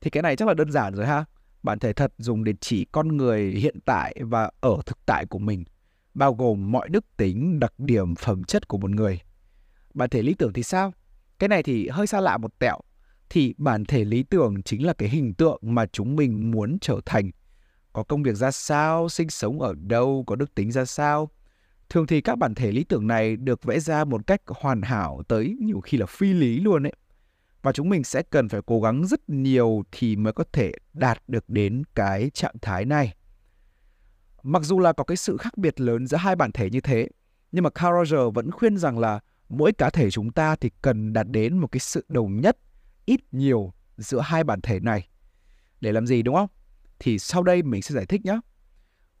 [0.00, 1.24] thì cái này chắc là đơn giản rồi ha.
[1.62, 5.38] Bản thể thật dùng để chỉ con người hiện tại và ở thực tại của
[5.38, 5.64] mình
[6.14, 9.20] bao gồm mọi đức tính đặc điểm phẩm chất của một người.
[9.94, 10.92] Bản thể lý tưởng thì sao?
[11.38, 12.80] Cái này thì hơi xa lạ một tẹo.
[13.28, 17.00] Thì bản thể lý tưởng chính là cái hình tượng mà chúng mình muốn trở
[17.06, 17.30] thành.
[17.92, 21.30] Có công việc ra sao sinh sống ở đâu có đức tính ra sao
[21.90, 25.22] thường thì các bản thể lý tưởng này được vẽ ra một cách hoàn hảo
[25.28, 26.92] tới nhiều khi là phi lý luôn ấy
[27.62, 31.22] và chúng mình sẽ cần phải cố gắng rất nhiều thì mới có thể đạt
[31.28, 33.14] được đến cái trạng thái này.
[34.42, 37.08] Mặc dù là có cái sự khác biệt lớn giữa hai bản thể như thế,
[37.52, 41.12] nhưng mà Carl Roger vẫn khuyên rằng là mỗi cá thể chúng ta thì cần
[41.12, 42.58] đạt đến một cái sự đồng nhất
[43.04, 45.08] ít nhiều giữa hai bản thể này.
[45.80, 46.48] Để làm gì đúng không?
[46.98, 48.40] Thì sau đây mình sẽ giải thích nhé.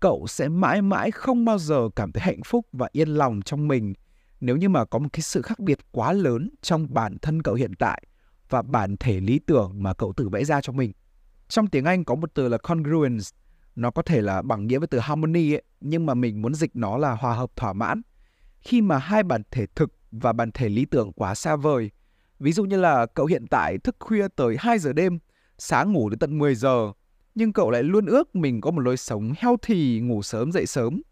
[0.00, 3.68] Cậu sẽ mãi mãi không bao giờ cảm thấy hạnh phúc và yên lòng trong
[3.68, 3.94] mình
[4.40, 7.54] nếu như mà có một cái sự khác biệt quá lớn trong bản thân cậu
[7.54, 8.02] hiện tại
[8.48, 10.92] và bản thể lý tưởng mà cậu tự vẽ ra cho mình.
[11.48, 13.24] Trong tiếng Anh có một từ là congruence,
[13.76, 16.76] nó có thể là bằng nghĩa với từ harmony ấy, nhưng mà mình muốn dịch
[16.76, 18.02] nó là hòa hợp thỏa mãn.
[18.60, 21.90] Khi mà hai bản thể thực và bản thể lý tưởng quá xa vời,
[22.38, 25.18] ví dụ như là cậu hiện tại thức khuya tới 2 giờ đêm,
[25.58, 26.92] sáng ngủ đến tận 10 giờ,
[27.34, 31.02] nhưng cậu lại luôn ước mình có một lối sống healthy, ngủ sớm dậy sớm,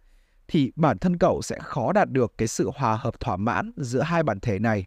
[0.49, 4.01] thì bản thân cậu sẽ khó đạt được cái sự hòa hợp thỏa mãn giữa
[4.01, 4.87] hai bản thể này.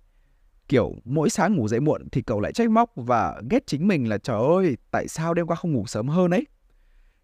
[0.67, 4.09] Kiểu mỗi sáng ngủ dậy muộn thì cậu lại trách móc và ghét chính mình
[4.09, 6.47] là trời ơi tại sao đêm qua không ngủ sớm hơn ấy?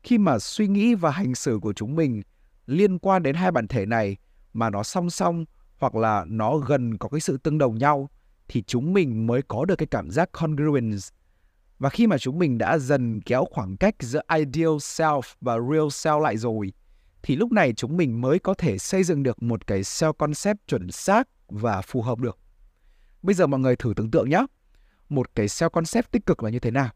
[0.04, 2.22] Khi mà suy nghĩ và hành xử của chúng mình
[2.66, 4.18] liên quan đến hai bản thể này
[4.54, 5.46] mà nó song song
[5.78, 8.10] hoặc là nó gần có cái sự tương đồng nhau
[8.48, 10.98] thì chúng mình mới có được cái cảm giác congruence
[11.80, 15.88] và khi mà chúng mình đã dần kéo khoảng cách giữa ideal self và real
[15.88, 16.74] self lại rồi
[17.24, 20.58] thì lúc này chúng mình mới có thể xây dựng được một cái self concept
[20.68, 22.38] chuẩn xác và phù hợp được
[23.28, 24.46] Bây giờ mọi người thử tưởng tượng nhé.
[25.10, 26.90] Một cái self concept tích cực là như thế nào?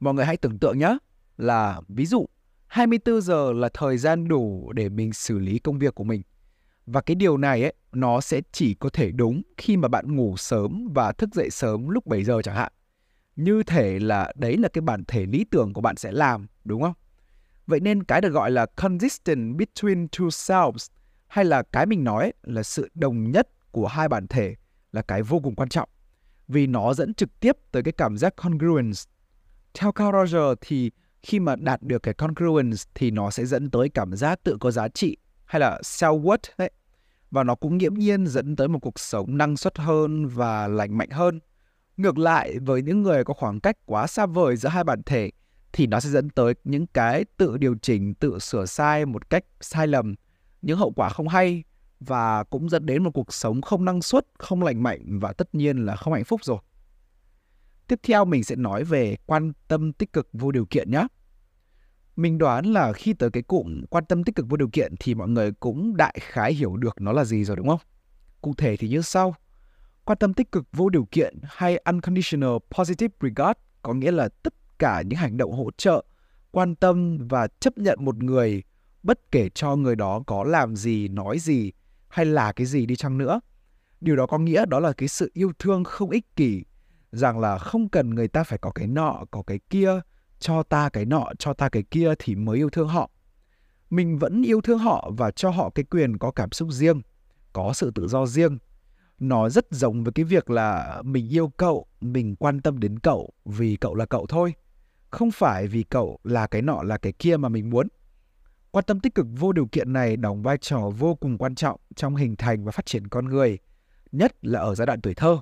[0.00, 0.98] Mọi người hãy tưởng tượng nhé.
[1.36, 2.26] Là ví dụ
[2.66, 6.22] 24 giờ là thời gian đủ để mình xử lý công việc của mình.
[6.86, 10.36] Và cái điều này ấy, nó sẽ chỉ có thể đúng khi mà bạn ngủ
[10.36, 12.72] sớm và thức dậy sớm lúc 7 giờ chẳng hạn.
[13.36, 16.82] Như thể là đấy là cái bản thể lý tưởng của bạn sẽ làm, đúng
[16.82, 16.94] không?
[17.66, 20.90] Vậy nên cái được gọi là consistent between two selves
[21.26, 24.54] hay là cái mình nói là sự đồng nhất của hai bản thể
[24.92, 25.88] là cái vô cùng quan trọng
[26.48, 29.00] vì nó dẫn trực tiếp tới cái cảm giác congruence.
[29.74, 30.90] Theo Carl Roger thì
[31.22, 34.70] khi mà đạt được cái congruence thì nó sẽ dẫn tới cảm giác tự có
[34.70, 36.70] giá trị hay là self-worth đấy.
[37.30, 40.98] Và nó cũng nghiễm nhiên dẫn tới một cuộc sống năng suất hơn và lành
[40.98, 41.40] mạnh hơn.
[42.00, 45.30] Ngược lại với những người có khoảng cách quá xa vời giữa hai bản thể
[45.72, 49.44] thì nó sẽ dẫn tới những cái tự điều chỉnh, tự sửa sai một cách
[49.60, 50.14] sai lầm,
[50.62, 51.64] những hậu quả không hay
[52.00, 55.54] và cũng dẫn đến một cuộc sống không năng suất, không lành mạnh và tất
[55.54, 56.58] nhiên là không hạnh phúc rồi.
[57.86, 61.06] Tiếp theo mình sẽ nói về quan tâm tích cực vô điều kiện nhé.
[62.16, 65.14] Mình đoán là khi tới cái cụm quan tâm tích cực vô điều kiện thì
[65.14, 67.80] mọi người cũng đại khái hiểu được nó là gì rồi đúng không?
[68.40, 69.34] Cụ thể thì như sau.
[70.04, 74.54] Quan tâm tích cực vô điều kiện hay unconditional positive regard có nghĩa là tất
[74.78, 76.04] cả những hành động hỗ trợ,
[76.50, 78.62] quan tâm và chấp nhận một người
[79.02, 81.72] bất kể cho người đó có làm gì, nói gì
[82.08, 83.40] hay là cái gì đi chăng nữa.
[84.00, 86.64] Điều đó có nghĩa đó là cái sự yêu thương không ích kỷ
[87.12, 90.00] rằng là không cần người ta phải có cái nọ có cái kia
[90.38, 93.10] cho ta cái nọ cho ta cái kia thì mới yêu thương họ.
[93.90, 97.02] Mình vẫn yêu thương họ và cho họ cái quyền có cảm xúc riêng
[97.52, 98.58] có sự tự do riêng
[99.20, 103.32] nó rất giống với cái việc là mình yêu cậu mình quan tâm đến cậu
[103.44, 104.54] vì cậu là cậu thôi
[105.10, 107.88] không phải vì cậu là cái nọ là cái kia mà mình muốn
[108.72, 111.80] Quan tâm tích cực vô điều kiện này đóng vai trò vô cùng quan trọng
[111.94, 113.58] trong hình thành và phát triển con người,
[114.12, 115.38] nhất là ở giai đoạn tuổi thơ.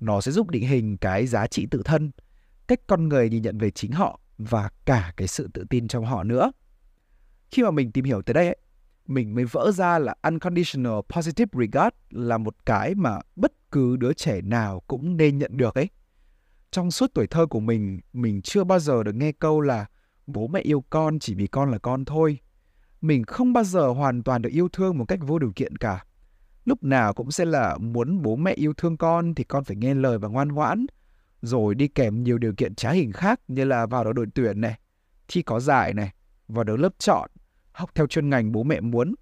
[0.00, 2.10] Nó sẽ giúp định hình cái giá trị tự thân,
[2.66, 6.04] cách con người nhìn nhận về chính họ và cả cái sự tự tin trong
[6.04, 6.52] họ nữa.
[7.50, 8.58] Khi mà mình tìm hiểu tới đây ấy,
[9.06, 14.12] mình mới vỡ ra là unconditional positive regard là một cái mà bất cứ đứa
[14.12, 15.88] trẻ nào cũng nên nhận được ấy.
[16.70, 19.86] trong suốt tuổi thơ của mình, mình chưa bao giờ được nghe câu là
[20.26, 22.38] bố mẹ yêu con chỉ vì con là con thôi.
[23.00, 26.04] Mình không bao giờ hoàn toàn được yêu thương một cách vô điều kiện cả.
[26.64, 29.94] Lúc nào cũng sẽ là muốn bố mẹ yêu thương con thì con phải nghe
[29.94, 30.86] lời và ngoan ngoãn.
[31.42, 34.60] Rồi đi kèm nhiều điều kiện trá hình khác như là vào đó đội tuyển
[34.60, 34.78] này,
[35.28, 36.12] thi có giải này,
[36.48, 37.30] vào được lớp chọn,
[37.76, 39.14] học theo chuyên ngành bố mẹ muốn.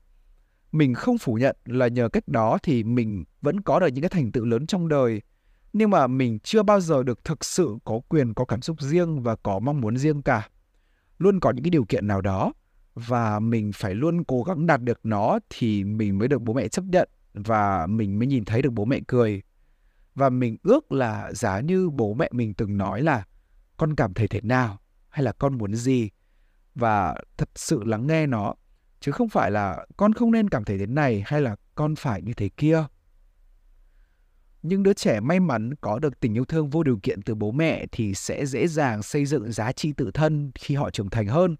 [0.72, 4.08] Mình không phủ nhận là nhờ cách đó thì mình vẫn có được những cái
[4.08, 5.20] thành tựu lớn trong đời–
[5.74, 9.22] nhưng mà mình chưa bao giờ được thực sự có quyền, có cảm xúc riêng
[9.22, 10.48] và có mong muốn riêng cả.
[11.18, 12.52] Luôn có những cái điều kiện nào đó
[12.94, 16.68] và mình phải luôn cố gắng đạt được nó thì mình mới được bố mẹ
[16.68, 19.42] chấp nhận và mình mới nhìn thấy được bố mẹ cười.
[20.14, 23.24] Và mình ước là giá như bố mẹ mình từng nói là
[23.76, 24.78] con cảm thấy thế nào?
[25.08, 26.10] Hay là con muốn gì?
[26.74, 28.54] Và thật sự lắng nghe nó.
[29.00, 32.22] Chứ không phải là con không nên cảm thấy thế này hay là con phải
[32.22, 32.84] như thế kia.
[34.62, 37.50] Những đứa trẻ may mắn có được tình yêu thương vô điều kiện từ bố
[37.50, 41.26] mẹ thì sẽ dễ dàng xây dựng giá trị tự thân khi họ trưởng thành
[41.26, 41.56] hơn.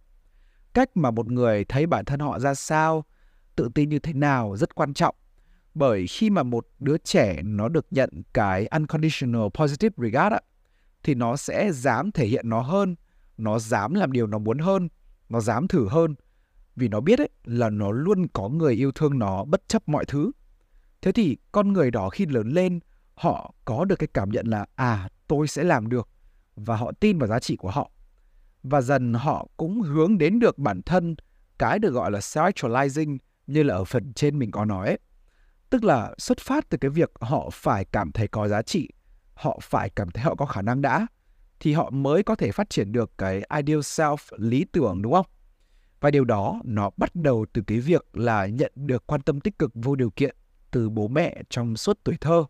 [0.75, 3.05] Cách mà một người thấy bản thân họ ra sao,
[3.57, 5.15] tự tin như thế nào rất quan trọng.
[5.75, 10.35] Bởi khi mà một đứa trẻ nó được nhận cái unconditional positive regard
[11.03, 12.97] thì nó sẽ dám thể hiện nó hơn,
[13.37, 14.89] nó dám làm điều nó muốn hơn
[15.29, 16.15] nó dám thử hơn.
[16.77, 20.05] Vì nó biết ấy, là nó luôn có người yêu thương nó bất chấp mọi
[20.05, 20.33] thứ.
[21.03, 22.81] Thế thì con người đó khi lớn lên
[23.15, 26.09] họ có được cái cảm nhận là à tôi sẽ làm được
[26.57, 27.91] và họ tin vào giá trị của họ.
[28.63, 31.17] Và dần họ cũng hướng đến được bản thân
[31.59, 34.99] cái được gọi là self-actualizing như là ở phần trên mình có nói ấy.
[35.71, 38.89] Tức là xuất phát từ cái việc họ phải cảm thấy có giá trị,
[39.35, 41.07] họ phải cảm thấy họ có khả năng đã
[41.65, 45.27] thì họ mới có thể phát triển được cái ideal self lý tưởng đúng không?
[46.01, 49.59] Và điều đó nó bắt đầu từ cái việc là nhận được quan tâm tích
[49.59, 50.37] cực vô điều kiện
[50.71, 52.45] từ bố mẹ trong suốt tuổi thơ.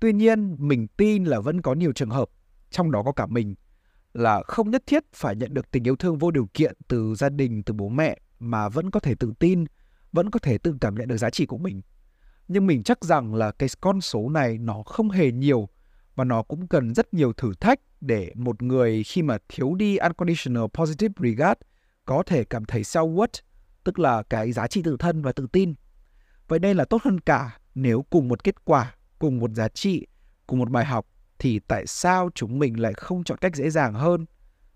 [0.00, 2.28] Tuy nhiên, mình tin là vẫn có nhiều trường hợp,
[2.70, 3.54] trong đó có cả mình,
[4.14, 7.28] là không nhất thiết phải nhận được tình yêu thương vô điều kiện từ gia
[7.28, 9.64] đình, từ bố mẹ mà vẫn có thể tự tin,
[10.12, 11.82] vẫn có thể tự cảm nhận được giá trị của mình.
[12.48, 15.68] Nhưng mình chắc rằng là cái con số này nó không hề nhiều
[16.20, 19.96] và nó cũng cần rất nhiều thử thách để một người khi mà thiếu đi
[19.96, 21.60] unconditional positive regard
[22.04, 23.40] có thể cảm thấy self-worth,
[23.84, 25.74] tức là cái giá trị tự thân và tự tin.
[26.48, 30.06] Vậy nên là tốt hơn cả nếu cùng một kết quả cùng một giá trị,
[30.46, 31.06] cùng một bài học
[31.38, 34.26] thì tại sao chúng mình lại không chọn cách dễ dàng hơn,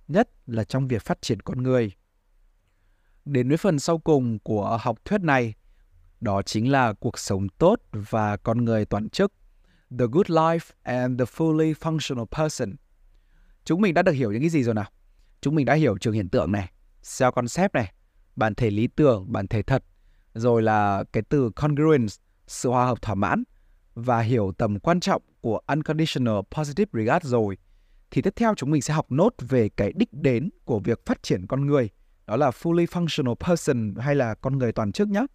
[0.09, 1.93] nhất là trong việc phát triển con người.
[3.25, 5.55] Đến với phần sau cùng của học thuyết này,
[6.21, 9.33] đó chính là cuộc sống tốt và con người toàn chức,
[9.91, 12.77] The Good Life and the Fully Functional Person.
[13.65, 14.91] Chúng mình đã được hiểu những cái gì rồi nào?
[15.41, 16.71] Chúng mình đã hiểu trường hiện tượng này,
[17.03, 17.93] self concept này,
[18.37, 19.85] bản thể lý tưởng, bản thể thật,
[20.35, 22.15] rồi là cái từ congruence,
[22.47, 23.45] sự hòa hợp thỏa mãn,
[23.95, 27.57] và hiểu tầm quan trọng của unconditional positive regard rồi
[28.11, 31.23] thì tiếp theo chúng mình sẽ học nốt về cái đích đến của việc phát
[31.23, 31.89] triển con người
[32.27, 35.27] đó là fully functional person hay là con người toàn chức nhé.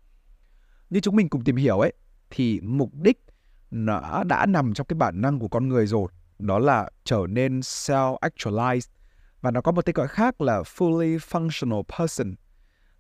[0.89, 1.93] Như chúng mình cùng tìm hiểu ấy
[2.29, 3.25] thì mục đích
[3.71, 6.07] nó đã nằm trong cái bản năng của con người rồi
[6.39, 8.87] đó là trở nên self actualized
[9.41, 12.35] và nó có một tên gọi khác là fully functional person.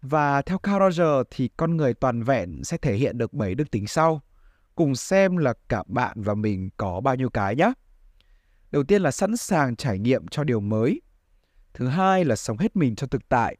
[0.01, 3.71] Và theo Carl Roger thì con người toàn vẹn sẽ thể hiện được bảy đức
[3.71, 4.21] tính sau
[4.75, 7.73] cùng xem là cả bạn và mình có bao nhiêu cái nhé.
[8.71, 11.01] Đầu tiên là sẵn sàng trải nghiệm cho điều mới.
[11.73, 13.57] Thứ hai là sống hết mình cho thực tại.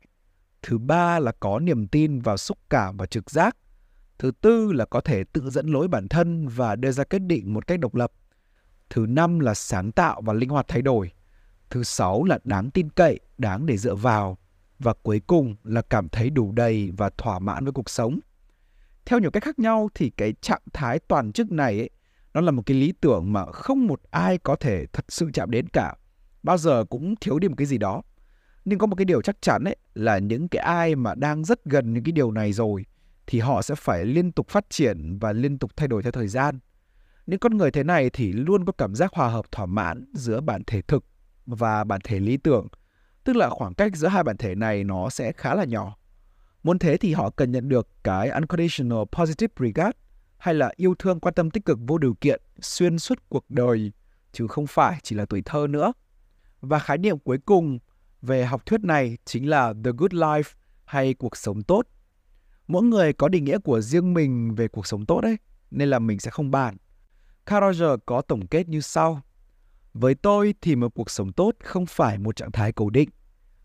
[0.62, 3.58] Thứ ba là có niềm tin vào xúc cảm và trực giác.
[4.20, 7.54] Thứ tư là có thể tự dẫn lối bản thân và đưa ra quyết định
[7.54, 8.12] một cách độc lập.
[8.90, 11.12] Thứ năm là sáng tạo và linh hoạt thay đổi.
[11.70, 14.38] Thứ sáu là đáng tin cậy, đáng để dựa vào.
[14.80, 18.20] Và cuối cùng là cảm thấy đủ đầy và thỏa mãn với cuộc sống
[19.10, 21.90] theo nhiều cách khác nhau thì cái trạng thái toàn chức này ấy,
[22.34, 25.52] nó là một cái lý tưởng mà không một ai có thể thật sự chạm
[25.52, 25.96] đến cả
[26.44, 28.02] bao giờ cũng thiếu đi một cái gì đó
[28.66, 31.66] nhưng có một cái điều chắc chắn ấy là những cái ai mà đang rất
[31.66, 32.86] gần những cái điều này rồi
[33.30, 36.28] thì họ sẽ phải liên tục phát triển và liên tục thay đổi theo thời
[36.28, 36.60] gian
[37.26, 40.42] những con người thế này thì luôn có cảm giác hòa hợp, thỏa mãn giữa
[40.42, 41.06] bản thể thực
[41.46, 42.68] và bản thể lý tưởng,
[43.24, 46.00] tức là khoảng cách giữa hai bản thể này nó sẽ khá là nhỏ
[46.64, 49.98] Muốn thế thì họ cần nhận được cái unconditional positive regard
[50.38, 53.92] hay là yêu thương, quan tâm tích cực, vô điều kiện, xuyên suốt cuộc đời,
[54.32, 55.94] chứ không phải chỉ là tuổi thơ nữa.
[56.62, 57.80] Và khái niệm cuối cùng
[58.22, 60.54] về học thuyết này chính là the good life
[60.86, 61.82] hay cuộc sống tốt.
[62.70, 65.38] Mỗi người có định nghĩa của riêng mình về cuộc sống tốt đấy,
[65.72, 66.78] nên là mình sẽ không bàn.
[67.46, 69.22] Carl Roger có tổng kết như sau.
[69.94, 73.10] Với tôi thì một cuộc sống tốt không phải một trạng thái cố định.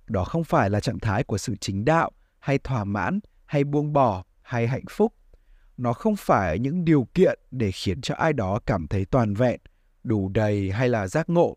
[0.06, 3.92] Đó không phải là trạng thái của sự chính đạo hay thỏa mãn hay buông
[3.92, 5.12] bỏ hay hạnh phúc
[5.76, 9.60] nó không phải những điều kiện để khiến cho ai đó cảm thấy toàn vẹn
[10.04, 11.56] đủ đầy hay là giác ngộ.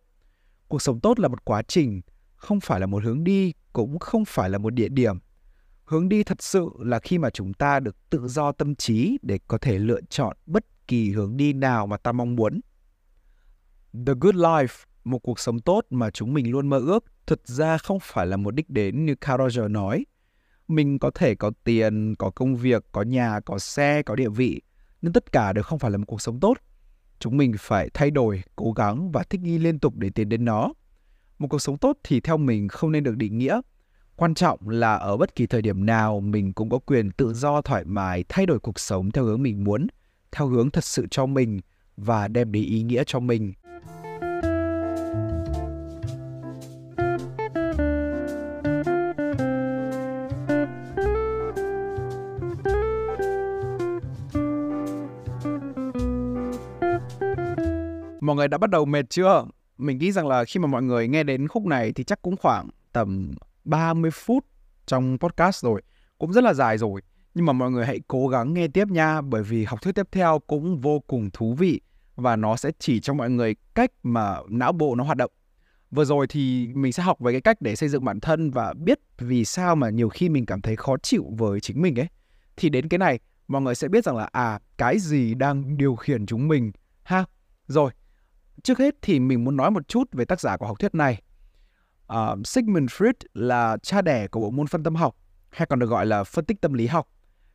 [0.68, 2.02] Cuộc sống tốt là một quá trình,
[2.36, 5.20] không phải là một hướng đi, cũng không phải là một địa điểm.
[5.88, 9.40] Hướng đi thật sự là khi mà chúng ta được tự do tâm trí để
[9.48, 12.60] có thể lựa chọn bất kỳ hướng đi nào mà ta mong muốn.
[14.06, 17.78] The good life, một cuộc sống tốt mà chúng mình luôn mơ ước, thực ra
[17.78, 20.06] không phải là một đích đến như Carl Roger nói.
[20.68, 24.62] Mình có thể có tiền, có công việc, có nhà, có xe, có địa vị,
[25.02, 26.58] nhưng tất cả đều không phải là một cuộc sống tốt.
[27.20, 30.46] Chúng mình phải thay đổi, cố gắng và thích nghi liên tục để tiến đến
[30.46, 30.74] nó.
[31.40, 33.62] Một cuộc sống tốt thì theo mình không nên được định nghĩa.
[34.18, 37.62] Quan trọng là ở bất kỳ thời điểm nào mình cũng có quyền tự do
[37.62, 39.88] thoải mái thay đổi cuộc sống theo hướng mình muốn,
[40.32, 41.60] theo hướng thật sự cho mình
[41.98, 43.54] và đem đến ý nghĩa cho mình.
[58.22, 59.46] Mọi người đã bắt đầu mệt chưa?
[59.78, 62.38] Mình nghĩ rằng là khi mà mọi người nghe đến khúc này thì chắc cũng
[62.38, 63.32] khoảng tầm
[63.68, 64.46] 30 phút
[64.86, 65.82] trong podcast rồi.
[66.18, 67.02] Cũng rất là dài rồi.
[67.34, 70.08] Nhưng mà mọi người hãy cố gắng nghe tiếp nha bởi vì học thuyết tiếp
[70.12, 71.82] theo cũng vô cùng thú vị
[72.16, 75.32] và nó sẽ chỉ cho mọi người cách mà não bộ nó hoạt động.
[75.92, 78.74] Vừa rồi thì mình sẽ học về cái cách để xây dựng bản thân và
[78.74, 82.08] biết vì sao mà nhiều khi mình cảm thấy khó chịu với chính mình ấy.
[82.56, 85.96] Thì đến cái này mọi người sẽ biết rằng là à cái gì đang điều
[85.96, 86.72] khiển chúng mình
[87.04, 87.26] ha.
[87.68, 87.92] Rồi,
[88.64, 91.22] Trước hết thì mình muốn nói một chút về tác giả của học thuyết này.
[92.14, 95.18] Uh, Sigmund Freud là cha đẻ của bộ môn phân tâm học,
[95.50, 97.10] hay còn được gọi là phân tích tâm lý học,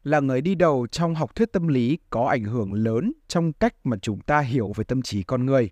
[0.04, 3.74] là người đi đầu trong học thuyết tâm lý có ảnh hưởng lớn trong cách
[3.84, 5.70] mà chúng ta hiểu về tâm trí con người.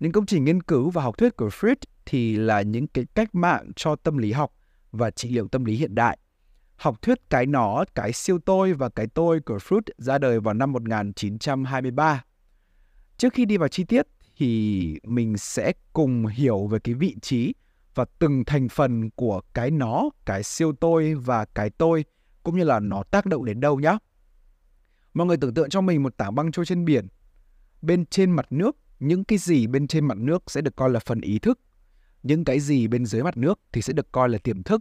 [0.00, 3.34] Những công trình nghiên cứu và học thuyết của Freud thì là những cái cách
[3.34, 4.52] mạng cho tâm lý học
[4.92, 6.18] và trị liệu tâm lý hiện đại.
[6.76, 10.54] Học thuyết cái nó, cái siêu tôi và cái tôi của Freud ra đời vào
[10.54, 12.24] năm 1923.
[13.16, 17.54] Trước khi đi vào chi tiết thì mình sẽ cùng hiểu về cái vị trí
[17.94, 22.04] và từng thành phần của cái nó, cái siêu tôi và cái tôi
[22.42, 23.98] cũng như là nó tác động đến đâu nhá.
[25.14, 27.08] Mọi người tưởng tượng cho mình một tảng băng trôi trên biển.
[27.82, 31.00] Bên trên mặt nước, những cái gì bên trên mặt nước sẽ được coi là
[31.00, 31.60] phần ý thức.
[32.22, 34.80] Những cái gì bên dưới mặt nước thì sẽ được coi là tiềm thức.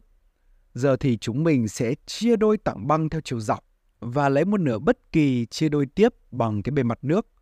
[0.74, 3.66] Giờ thì chúng mình sẽ chia đôi tảng băng theo chiều dọc
[4.00, 7.28] và lấy một nửa bất kỳ chia đôi tiếp bằng cái bề mặt nước–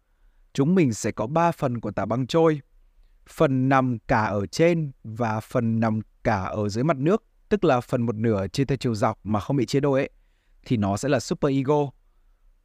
[0.54, 2.62] chúng mình sẽ có 3 phần của tảng băng trôi.
[3.32, 7.82] Phần nằm cả ở trên và phần nằm cả ở dưới mặt nước, tức là
[7.82, 10.10] phần một nửa chia theo chiều dọc mà không bị chia đôi ấy,
[10.66, 11.90] thì nó sẽ là super ego.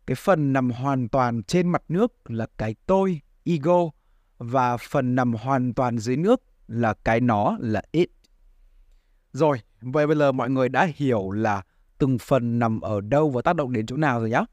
[0.06, 3.90] Cái phần nằm hoàn toàn trên mặt nước là cái tôi, ego,
[4.38, 8.10] và phần nằm hoàn toàn dưới nước là cái nó là it.
[9.32, 11.62] Rồi, vậy bây giờ mọi người đã hiểu là
[11.98, 14.44] từng phần nằm ở đâu và tác động đến chỗ nào rồi nhá.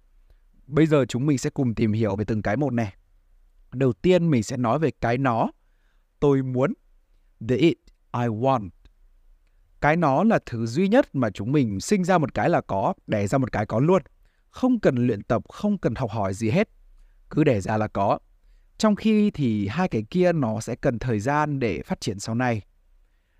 [0.67, 2.93] Bây giờ chúng mình sẽ cùng tìm hiểu về từng cái một này.
[3.73, 5.49] Đầu tiên mình sẽ nói về cái nó.
[6.21, 6.73] Tôi muốn.
[7.49, 7.77] The it,
[8.13, 8.69] I want.
[9.81, 12.93] Cái nó là thứ duy nhất mà chúng mình sinh ra một cái là có,
[13.07, 14.01] đẻ ra một cái có luôn.
[14.49, 16.69] Không cần luyện tập, không cần học hỏi gì hết.
[17.29, 18.19] Cứ đẻ ra là có.
[18.77, 22.35] Trong khi thì hai cái kia nó sẽ cần thời gian để phát triển sau
[22.35, 22.61] này.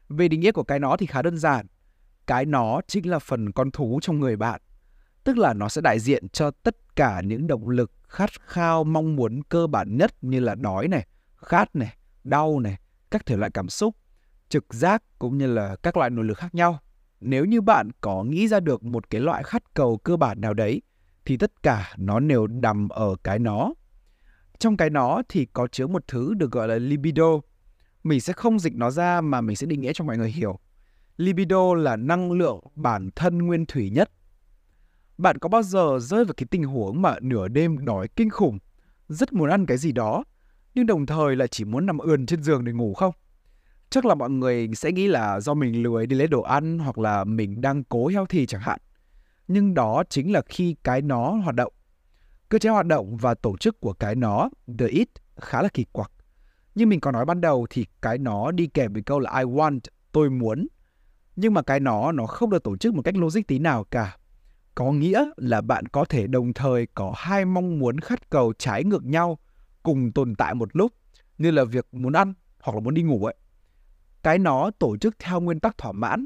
[0.09, 1.67] Về định nghĩa của cái nó thì khá đơn giản.
[2.27, 4.61] Cái nó chính là phần con thú trong người bạn.
[5.23, 9.15] Tức là nó sẽ đại diện cho tất cả những động lực khát khao mong
[9.15, 12.77] muốn cơ bản nhất như là đói này, khát này, đau này,
[13.11, 13.95] các thể loại cảm xúc,
[14.49, 16.79] trực giác cũng như là các loại nội lực khác nhau.
[17.19, 20.53] Nếu như bạn có nghĩ ra được một cái loại khát cầu cơ bản nào
[20.53, 20.81] đấy
[21.25, 23.73] thì tất cả nó đều nằm ở cái nó.
[24.59, 27.39] Trong cái nó thì có chứa một thứ được gọi là libido.
[28.03, 30.59] Mình sẽ không dịch nó ra mà mình sẽ định nghĩa cho mọi người hiểu.
[31.17, 34.11] Libido là năng lượng bản thân nguyên thủy nhất
[35.21, 38.59] bạn có bao giờ rơi vào cái tình huống mà nửa đêm đói kinh khủng,
[39.07, 40.23] rất muốn ăn cái gì đó,
[40.75, 43.13] nhưng đồng thời lại chỉ muốn nằm ườn trên giường để ngủ không?
[43.89, 46.97] Chắc là mọi người sẽ nghĩ là do mình lười đi lấy đồ ăn hoặc
[46.97, 48.79] là mình đang cố heo thì chẳng hạn.
[49.47, 51.73] Nhưng đó chính là khi cái nó hoạt động.
[52.49, 55.85] Cơ chế hoạt động và tổ chức của cái nó, the it, khá là kỳ
[55.91, 56.11] quặc.
[56.75, 59.43] Như mình có nói ban đầu thì cái nó đi kèm với câu là I
[59.45, 59.79] want,
[60.11, 60.67] tôi muốn.
[61.35, 64.17] Nhưng mà cái nó nó không được tổ chức một cách logic tí nào cả
[64.75, 68.83] có nghĩa là bạn có thể đồng thời có hai mong muốn khát cầu trái
[68.83, 69.39] ngược nhau
[69.83, 70.93] cùng tồn tại một lúc
[71.37, 73.35] như là việc muốn ăn hoặc là muốn đi ngủ ấy.
[74.23, 76.25] Cái nó tổ chức theo nguyên tắc thỏa mãn,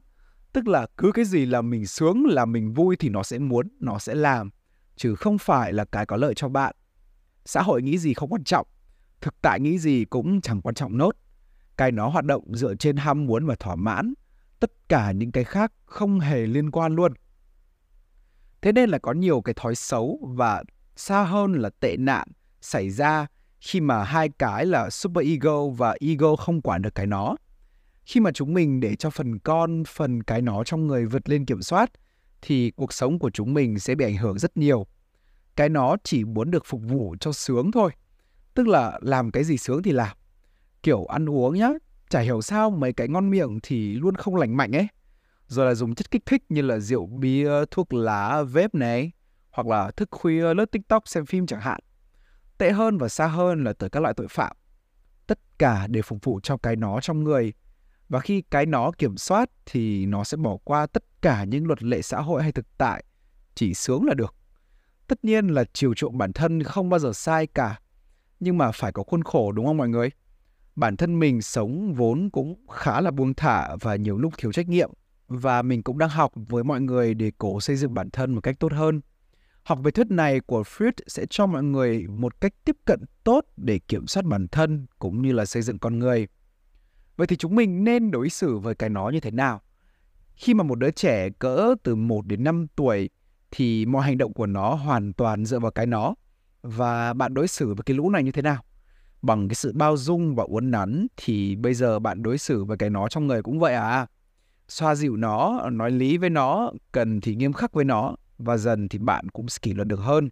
[0.53, 3.67] tức là cứ cái gì là mình sướng là mình vui thì nó sẽ muốn,
[3.79, 4.49] nó sẽ làm,
[4.95, 6.75] chứ không phải là cái có lợi cho bạn.
[7.45, 8.67] Xã hội nghĩ gì không quan trọng,
[9.21, 11.15] thực tại nghĩ gì cũng chẳng quan trọng nốt.
[11.77, 14.13] Cái nó hoạt động dựa trên ham muốn và thỏa mãn,
[14.59, 17.13] tất cả những cái khác không hề liên quan luôn.
[18.61, 20.63] Thế nên là có nhiều cái thói xấu và
[20.95, 22.27] xa hơn là tệ nạn
[22.61, 23.27] xảy ra
[23.65, 27.35] khi mà hai cái là super ego và ego không quản được cái nó.
[28.05, 31.45] Khi mà chúng mình để cho phần con, phần cái nó trong người vượt lên
[31.45, 31.91] kiểm soát
[32.41, 34.87] thì cuộc sống của chúng mình sẽ bị ảnh hưởng rất nhiều.
[35.55, 37.91] Cái nó chỉ muốn được phục vụ cho sướng thôi.
[38.53, 40.17] Tức là làm cái gì sướng thì làm.
[40.83, 41.69] Kiểu ăn uống nhá,
[42.09, 44.87] chả hiểu sao mấy cái ngon miệng thì luôn không lành mạnh ấy.
[45.47, 49.11] Rồi là dùng chất kích thích như là rượu bia, thuốc lá, vape này,
[49.51, 51.79] hoặc là thức khuya lướt TikTok xem phim chẳng hạn.
[52.57, 54.57] Tệ hơn và xa hơn là tới các loại tội phạm.
[55.27, 57.53] Tất cả đều phục vụ cho cái nó trong người.
[58.09, 61.83] Và khi cái nó kiểm soát thì nó sẽ bỏ qua tất cả những luật
[61.83, 63.03] lệ xã hội hay thực tại.
[63.55, 64.35] Chỉ sướng là được.
[65.07, 67.79] Tất nhiên là chiều chuộng bản thân không bao giờ sai cả.
[68.39, 70.09] Nhưng mà phải có khuôn khổ, đúng không mọi người?
[70.75, 74.67] Bản thân mình sống vốn cũng khá là buông thả và nhiều lúc thiếu trách
[74.67, 74.91] nhiệm.
[75.27, 78.41] Và mình cũng đang học với mọi người để cố xây dựng bản thân một
[78.41, 79.01] cách tốt hơn.
[79.65, 83.45] Học về thuyết này của Freud sẽ cho mọi người một cách tiếp cận tốt
[83.57, 86.27] để kiểm soát bản thân cũng như là xây dựng con người.
[87.17, 89.61] Vậy thì chúng mình nên đối xử với cái nó như thế nào?
[90.35, 93.09] Khi mà một đứa trẻ cỡ từ 1 đến 5 tuổi
[93.51, 96.15] thì mọi hành động của nó hoàn toàn dựa vào cái nó.
[96.61, 98.63] Và bạn đối xử với cái lũ này như thế nào?
[99.21, 102.77] Bằng cái sự bao dung và uốn nắn thì bây giờ bạn đối xử với
[102.77, 104.07] cái nó trong người cũng vậy à?
[104.67, 108.89] Xoa dịu nó, nói lý với nó, cần thì nghiêm khắc với nó và dần
[108.89, 110.29] thì bạn cũng kỷ luật được hơn.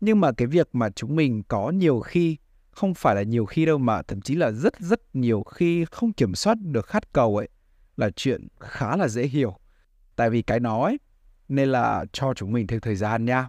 [0.00, 2.36] Nhưng mà cái việc mà chúng mình có nhiều khi,
[2.70, 6.12] không phải là nhiều khi đâu mà thậm chí là rất rất nhiều khi không
[6.12, 7.48] kiểm soát được khát cầu ấy,
[7.96, 9.56] là chuyện khá là dễ hiểu.
[10.16, 10.98] Tại vì cái nói
[11.48, 13.48] nên là cho chúng mình thêm thời gian nha.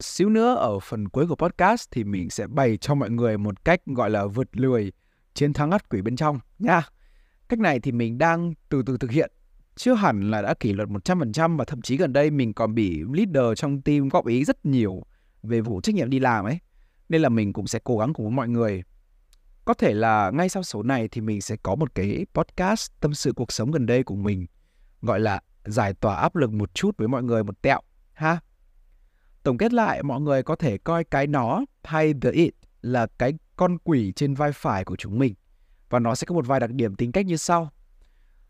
[0.00, 3.64] Xíu nữa ở phần cuối của podcast thì mình sẽ bày cho mọi người một
[3.64, 4.92] cách gọi là vượt lười
[5.34, 6.82] chiến thắng ắt quỷ bên trong nha.
[7.48, 9.30] Cách này thì mình đang từ từ thực hiện
[9.76, 13.02] chưa hẳn là đã kỷ luật 100% và thậm chí gần đây mình còn bị
[13.12, 15.02] leader trong team góp ý rất nhiều
[15.42, 16.58] về vụ trách nhiệm đi làm ấy.
[17.08, 18.82] Nên là mình cũng sẽ cố gắng cùng với mọi người.
[19.64, 23.14] Có thể là ngay sau số này thì mình sẽ có một cái podcast tâm
[23.14, 24.46] sự cuộc sống gần đây của mình,
[25.02, 27.80] gọi là giải tỏa áp lực một chút với mọi người một tẹo,
[28.12, 28.38] ha.
[29.42, 33.32] Tổng kết lại, mọi người có thể coi cái nó hay the it là cái
[33.56, 35.34] con quỷ trên vai phải của chúng mình
[35.90, 37.70] và nó sẽ có một vài đặc điểm tính cách như sau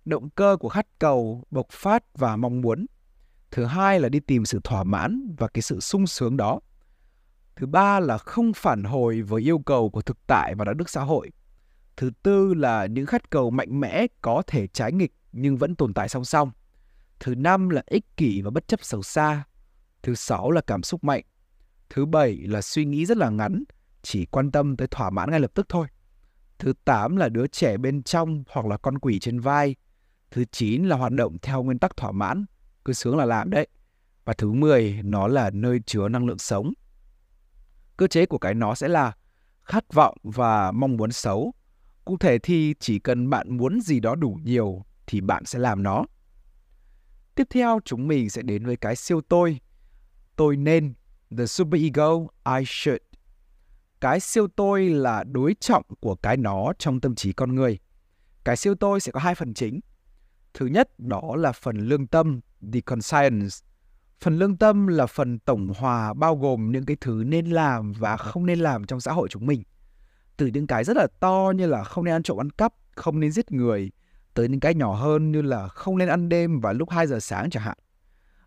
[0.05, 2.87] động cơ của khát cầu, bộc phát và mong muốn.
[3.51, 6.61] Thứ hai là đi tìm sự thỏa mãn và cái sự sung sướng đó.
[7.57, 10.91] Thứ ba là không phản hồi với yêu cầu của thực tại và đạo đức
[10.91, 11.31] xã hội.
[11.97, 15.95] Thứ tư là những khát cầu mạnh mẽ có thể trái nghịch nhưng vẫn tồn
[15.95, 16.51] tại song song.
[17.21, 19.45] Thứ năm là ích kỷ và bất chấp xấu xa.
[20.03, 21.25] Thứ sáu là cảm xúc mạnh.
[21.91, 23.65] Thứ bảy là suy nghĩ rất là ngắn,
[24.03, 25.87] chỉ quan tâm tới thỏa mãn ngay lập tức thôi.
[26.59, 29.77] Thứ tám là đứa trẻ bên trong hoặc là con quỷ trên vai,
[30.33, 32.45] Thứ 9 là hoạt động theo nguyên tắc thỏa mãn,
[32.85, 33.69] cứ sướng là làm đấy.
[34.25, 36.73] Và thứ 10 nó là nơi chứa năng lượng sống.
[37.97, 39.13] Cơ chế của cái nó sẽ là
[39.63, 41.53] khát vọng và mong muốn xấu.
[42.05, 45.83] Cụ thể thì chỉ cần bạn muốn gì đó đủ nhiều thì bạn sẽ làm
[45.83, 46.05] nó.
[47.35, 49.61] Tiếp theo chúng mình sẽ đến với cái siêu tôi.
[50.37, 50.95] Tôi nên,
[51.39, 52.13] the super ego,
[52.59, 53.03] I should.
[54.01, 57.79] Cái siêu tôi là đối trọng của cái nó trong tâm trí con người.
[58.45, 59.81] Cái siêu tôi sẽ có hai phần chính.
[60.55, 62.41] Thứ nhất đó là phần lương tâm,
[62.73, 63.57] the conscience.
[64.21, 68.17] Phần lương tâm là phần tổng hòa bao gồm những cái thứ nên làm và
[68.17, 69.63] không nên làm trong xã hội chúng mình.
[70.37, 73.21] Từ những cái rất là to như là không nên ăn trộm ăn cắp, không
[73.21, 73.91] nên giết người,
[74.35, 77.21] tới những cái nhỏ hơn như là không nên ăn đêm và lúc 2 giờ
[77.21, 77.79] sáng chẳng hạn.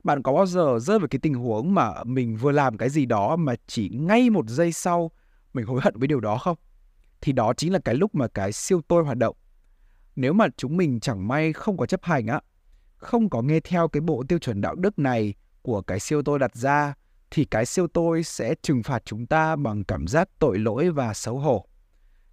[0.03, 3.05] Bạn có bao giờ rơi vào cái tình huống mà mình vừa làm cái gì
[3.05, 5.11] đó mà chỉ ngay một giây sau
[5.53, 6.57] mình hối hận với điều đó không?
[7.21, 9.35] Thì đó chính là cái lúc mà cái siêu tôi hoạt động
[10.15, 12.41] nếu mà chúng mình chẳng may không có chấp hành á,
[12.97, 16.39] không có nghe theo cái bộ tiêu chuẩn đạo đức này của cái siêu tôi
[16.39, 16.93] đặt ra
[17.31, 21.13] thì cái siêu tôi sẽ trừng phạt chúng ta bằng cảm giác tội lỗi và
[21.13, 21.65] xấu hổ.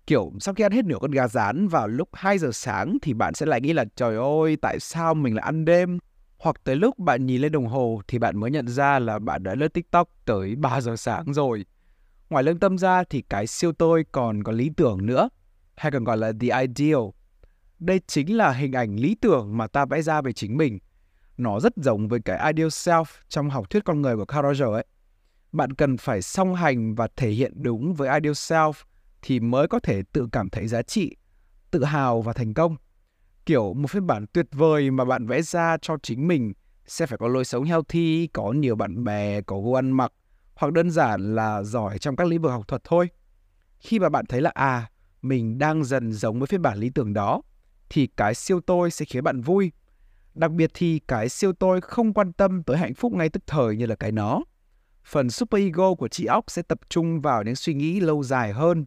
[0.07, 3.15] Kiểu sau khi ăn hết nửa con gà rán vào lúc 2 giờ sáng thì
[3.15, 5.99] bạn sẽ lại nghĩ là trời ơi tại sao mình lại ăn đêm
[6.39, 9.43] hoặc tới lúc bạn nhìn lên đồng hồ thì bạn mới nhận ra là bạn
[9.43, 11.65] đã lướt TikTok tới 3 giờ sáng rồi.
[12.31, 15.29] Ngoài lương tâm ra thì cái siêu tôi còn có lý tưởng nữa,
[15.77, 17.03] hay còn gọi là the ideal,
[17.83, 20.79] đây chính là hình ảnh lý tưởng mà ta vẽ ra về chính mình.
[21.37, 24.73] Nó rất giống với cái ideal self trong học thuyết con người của Carl Rogers
[24.75, 24.87] ấy.
[25.53, 28.73] Bạn cần phải song hành và thể hiện đúng với ideal self
[29.23, 31.17] thì mới có thể tự cảm thấy giá trị,
[31.71, 32.77] tự hào và thành công.
[33.47, 36.53] Kiểu một phiên bản tuyệt vời mà bạn vẽ ra cho chính mình
[36.87, 40.13] sẽ phải có lối sống healthy, có nhiều bạn bè, có gu ăn mặc,
[40.55, 43.09] hoặc đơn giản là giỏi trong các lĩnh vực học thuật thôi.
[43.79, 44.91] Khi mà bạn thấy là à,
[45.23, 47.43] mình đang dần giống với phiên bản lý tưởng đó,
[47.93, 49.73] thì cái siêu tôi sẽ khiến bạn vui.
[50.35, 53.77] Đặc biệt thì cái siêu tôi không quan tâm tới hạnh phúc ngay tức thời
[53.77, 54.43] như là cái nó.
[55.05, 58.53] Phần super ego của chị óc sẽ tập trung vào những suy nghĩ lâu dài
[58.53, 58.85] hơn,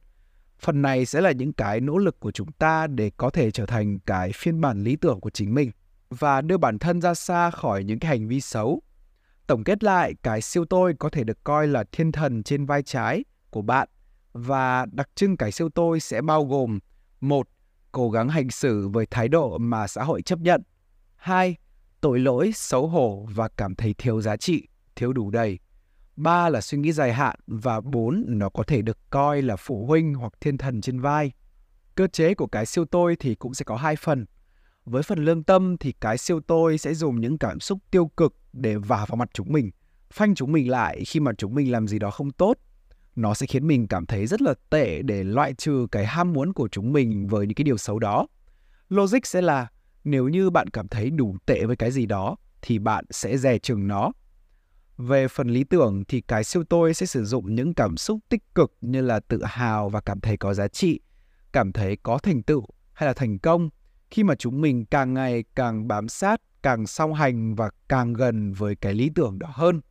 [0.59, 3.65] Phần này sẽ là những cái nỗ lực của chúng ta để có thể trở
[3.65, 5.71] thành cái phiên bản lý tưởng của chính mình
[6.09, 8.81] và đưa bản thân ra xa khỏi những cái hành vi xấu.
[9.47, 12.83] Tổng kết lại, cái siêu tôi có thể được coi là thiên thần trên vai
[12.83, 13.87] trái của bạn
[14.33, 16.79] và đặc trưng cái siêu tôi sẽ bao gồm
[17.21, 17.47] một
[17.95, 20.61] cố gắng hành xử với thái độ mà xã hội chấp nhận.
[21.15, 21.55] hai
[22.01, 25.59] Tội lỗi, xấu hổ và cảm thấy thiếu giá trị, thiếu đủ đầy.
[26.15, 29.85] ba là suy nghĩ dài hạn và bốn nó có thể được coi là phụ
[29.85, 31.31] huynh hoặc thiên thần trên vai.
[31.95, 34.25] Cơ chế của cái siêu tôi thì cũng sẽ có hai phần.
[34.85, 38.35] Với phần lương tâm thì cái siêu tôi sẽ dùng những cảm xúc tiêu cực
[38.53, 39.71] để vả vào mặt chúng mình,
[40.11, 42.57] phanh chúng mình lại khi mà chúng mình làm gì đó không tốt
[43.15, 46.53] nó sẽ khiến mình cảm thấy rất là tệ để loại trừ cái ham muốn
[46.53, 48.27] của chúng mình với những cái điều xấu đó.
[48.89, 49.67] Logic sẽ là
[50.03, 53.57] nếu như bạn cảm thấy đủ tệ với cái gì đó thì bạn sẽ dè
[53.57, 54.11] chừng nó.
[54.97, 58.55] Về phần lý tưởng thì cái siêu tôi sẽ sử dụng những cảm xúc tích
[58.55, 60.99] cực như là tự hào và cảm thấy có giá trị,
[61.51, 63.69] cảm thấy có thành tựu hay là thành công
[64.09, 68.53] khi mà chúng mình càng ngày càng bám sát, càng song hành và càng gần
[68.53, 69.81] với cái lý tưởng đó hơn.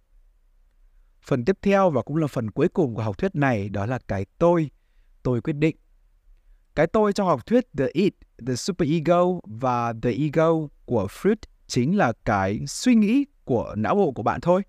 [1.24, 3.98] Phần tiếp theo và cũng là phần cuối cùng của học thuyết này đó là
[4.08, 4.70] cái tôi,
[5.22, 5.76] tôi quyết định.
[6.74, 8.14] Cái tôi trong học thuyết The It,
[8.46, 10.52] The Super Ego và The Ego
[10.84, 14.62] của Freud chính là cái suy nghĩ của não bộ của bạn thôi.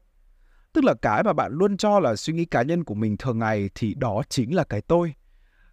[0.74, 3.40] Tức là cái mà bạn luôn cho là suy nghĩ cá nhân của mình thường
[3.40, 5.14] ngày thì đó chính là cái tôi.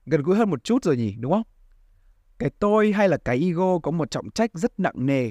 [0.07, 1.47] Gần gũi hơn một chút rồi nhỉ, đúng không?
[2.39, 5.31] Cái tôi hay là cái ego có một trọng trách rất nặng nề.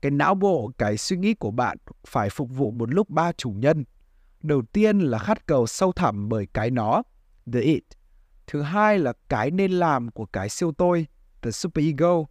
[0.00, 3.50] Cái não bộ, cái suy nghĩ của bạn phải phục vụ một lúc ba chủ
[3.50, 3.84] nhân–
[4.42, 7.02] Đầu tiên là khát cầu sâu thẳm bởi cái nó,
[7.52, 7.82] the it.
[8.46, 11.06] Thứ hai là cái nên làm của cái siêu tôi,
[11.42, 12.24] the super ego.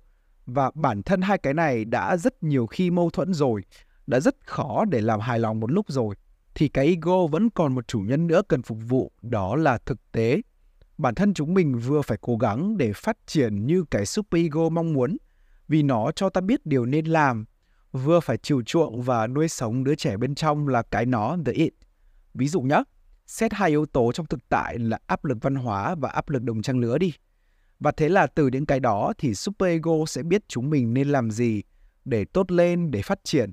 [0.46, 3.64] Và bản thân hai cái này đã rất nhiều khi mâu thuẫn rồi,
[4.08, 6.16] đã rất khó để làm hài lòng một lúc rồi.
[6.56, 10.12] Thì cái ego vẫn còn một chủ nhân nữa cần phục vụ, đó là thực
[10.12, 10.42] tế.
[10.98, 14.70] Bản thân chúng mình vừa phải cố gắng để phát triển như cái super ego
[14.70, 15.18] mong muốn,
[15.68, 17.46] vì nó cho ta biết điều nên làm,
[17.92, 21.52] vừa phải chiều chuộng và nuôi sống đứa trẻ bên trong là cái nó, the
[21.52, 21.74] it
[22.36, 22.84] Ví dụ nhé,
[23.28, 26.44] xét hai yếu tố trong thực tại là áp lực văn hóa và áp lực
[26.44, 27.14] đồng trang lứa đi.
[27.80, 31.32] Và thế là từ những cái đó thì superego sẽ biết chúng mình nên làm
[31.32, 31.64] gì
[32.06, 33.52] để tốt lên, để phát triển.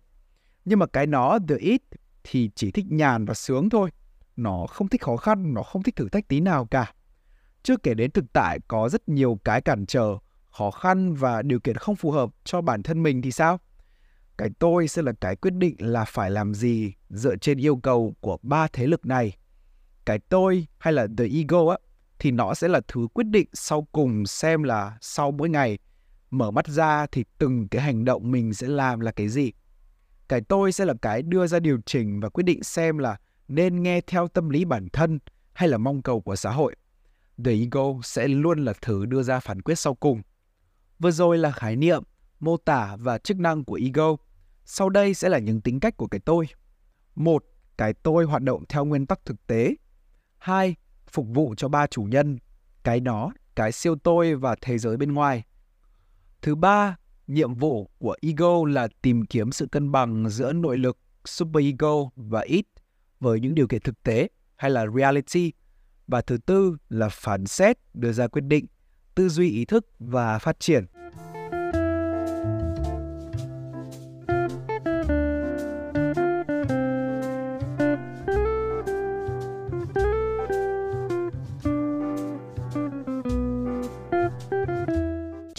[0.64, 1.82] Nhưng mà cái nó, the it,
[2.24, 3.90] thì chỉ thích nhàn và sướng thôi.
[4.36, 6.92] Nó không thích khó khăn, nó không thích thử thách tí nào cả.
[7.62, 10.16] Chưa kể đến thực tại có rất nhiều cái cản trở,
[10.50, 13.60] khó khăn và điều kiện không phù hợp cho bản thân mình thì sao?
[14.38, 18.14] Cái tôi sẽ là cái quyết định là phải làm gì dựa trên yêu cầu
[18.20, 19.36] của ba thế lực này.
[20.04, 21.76] Cái tôi hay là the ego á,
[22.18, 25.78] thì nó sẽ là thứ quyết định sau cùng xem là sau mỗi ngày
[26.30, 29.52] mở mắt ra thì từng cái hành động mình sẽ làm là cái gì.
[30.28, 33.16] Cái tôi sẽ là cái đưa ra điều chỉnh và quyết định xem là
[33.48, 35.18] nên nghe theo tâm lý bản thân
[35.52, 36.76] hay là mong cầu của xã hội.
[37.44, 40.22] The ego sẽ luôn là thứ đưa ra phán quyết sau cùng.
[40.98, 42.02] Vừa rồi là khái niệm
[42.42, 44.16] mô tả và chức năng của ego
[44.64, 46.46] sau đây sẽ là những tính cách của cái tôi.
[47.14, 47.44] Một,
[47.76, 49.74] cái tôi hoạt động theo nguyên tắc thực tế.
[50.38, 50.74] Hai,
[51.06, 52.38] phục vụ cho ba chủ nhân,
[52.82, 55.44] cái nó, cái siêu tôi và thế giới bên ngoài.
[56.42, 60.98] Thứ ba, nhiệm vụ của ego là tìm kiếm sự cân bằng giữa nội lực
[61.24, 62.66] super ego và it
[63.20, 65.52] với những điều kiện thực tế hay là reality.
[66.06, 68.66] Và thứ tư là phán xét, đưa ra quyết định,
[69.14, 70.86] tư duy ý thức và phát triển.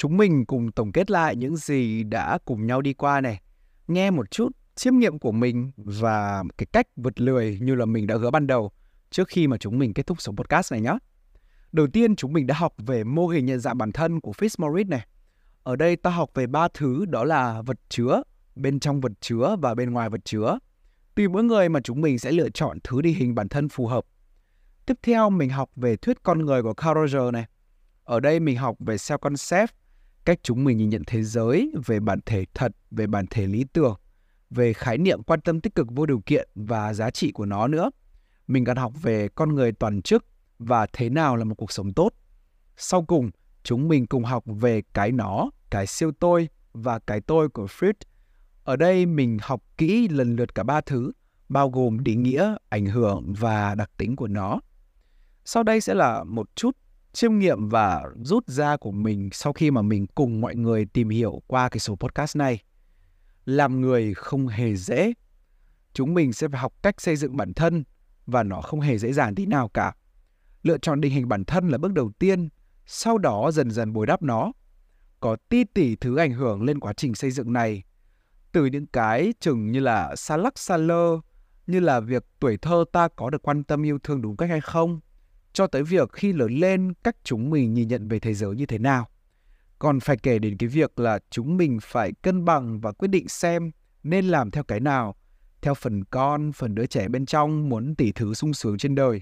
[0.03, 3.41] Chúng mình cùng tổng kết lại những gì đã cùng nhau đi qua này.
[3.87, 8.07] Nghe một chút chiêm nghiệm của mình và cái cách vượt lười như là mình
[8.07, 8.71] đã hứa ban đầu
[9.09, 10.97] trước khi mà chúng mình kết thúc số podcast này nhé.
[11.71, 14.89] Đầu tiên chúng mình đã học về mô hình nhận dạng bản thân của Fitzmaurice
[14.89, 15.07] này.
[15.63, 18.23] Ở đây ta học về ba thứ đó là vật chứa,
[18.55, 20.59] bên trong vật chứa và bên ngoài vật chứa.
[21.15, 23.87] Tùy mỗi người mà chúng mình sẽ lựa chọn thứ đi hình bản thân phù
[23.87, 24.05] hợp.
[24.85, 27.45] Tiếp theo mình học về thuyết con người của Carl Roger này.
[28.03, 29.71] Ở đây mình học về self concept
[30.25, 33.63] cách chúng mình nhìn nhận thế giới, về bản thể thật, về bản thể lý
[33.73, 33.95] tưởng,
[34.49, 37.67] về khái niệm quan tâm tích cực vô điều kiện và giá trị của nó
[37.67, 37.91] nữa.
[38.47, 40.25] Mình cần học về con người toàn chức
[40.59, 42.09] và thế nào là một cuộc sống tốt.
[42.77, 43.31] Sau cùng,
[43.63, 47.93] chúng mình cùng học về cái nó, cái siêu tôi và cái tôi của Freud.
[48.63, 51.11] Ở đây mình học kỹ lần lượt cả ba thứ,
[51.49, 54.59] bao gồm định nghĩa, ảnh hưởng và đặc tính của nó.
[55.45, 56.77] Sau đây sẽ là một chút
[57.13, 61.09] chiêm nghiệm và rút ra của mình sau khi mà mình cùng mọi người tìm
[61.09, 62.59] hiểu qua cái số podcast này.
[63.45, 65.13] Làm người không hề dễ.
[65.93, 67.83] Chúng mình sẽ phải học cách xây dựng bản thân
[68.25, 69.93] và nó không hề dễ dàng tí nào cả.
[70.63, 72.49] Lựa chọn định hình bản thân là bước đầu tiên
[72.85, 74.51] sau đó dần dần bồi đắp nó.
[75.19, 77.83] Có ti tỷ thứ ảnh hưởng lên quá trình xây dựng này.
[78.51, 81.19] Từ những cái chừng như là xa lắc xa lơ,
[81.67, 84.61] như là việc tuổi thơ ta có được quan tâm yêu thương đúng cách hay
[84.61, 84.99] không,
[85.53, 88.65] cho tới việc khi lớn lên cách chúng mình nhìn nhận về thế giới như
[88.65, 89.07] thế nào.
[89.79, 93.27] Còn phải kể đến cái việc là chúng mình phải cân bằng và quyết định
[93.27, 93.71] xem
[94.03, 95.15] nên làm theo cái nào,
[95.61, 99.21] theo phần con, phần đứa trẻ bên trong muốn tỷ thứ sung sướng trên đời,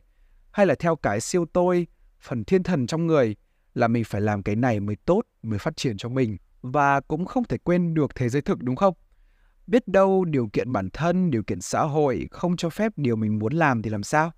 [0.51, 1.87] hay là theo cái siêu tôi,
[2.21, 3.35] phần thiên thần trong người
[3.73, 6.37] là mình phải làm cái này mới tốt, mới phát triển cho mình.
[6.61, 8.93] Và cũng không thể quên được thế giới thực đúng không?
[9.67, 13.39] Biết đâu điều kiện bản thân, điều kiện xã hội không cho phép điều mình
[13.39, 14.31] muốn làm thì làm sao?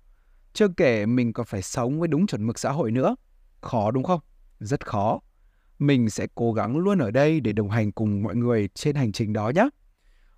[0.54, 3.16] Chưa kể mình còn phải sống với đúng chuẩn mực xã hội nữa.
[3.60, 4.20] Khó đúng không?
[4.60, 5.20] Rất khó.
[5.78, 9.12] Mình sẽ cố gắng luôn ở đây để đồng hành cùng mọi người trên hành
[9.12, 9.68] trình đó nhé.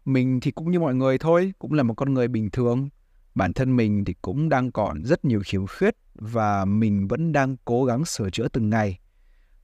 [0.04, 2.88] Mình thì cũng như mọi người thôi, cũng là một con người bình thường.
[3.34, 7.56] Bản thân mình thì cũng đang còn rất nhiều khiếm khuyết và mình vẫn đang
[7.64, 8.98] cố gắng sửa chữa từng ngày.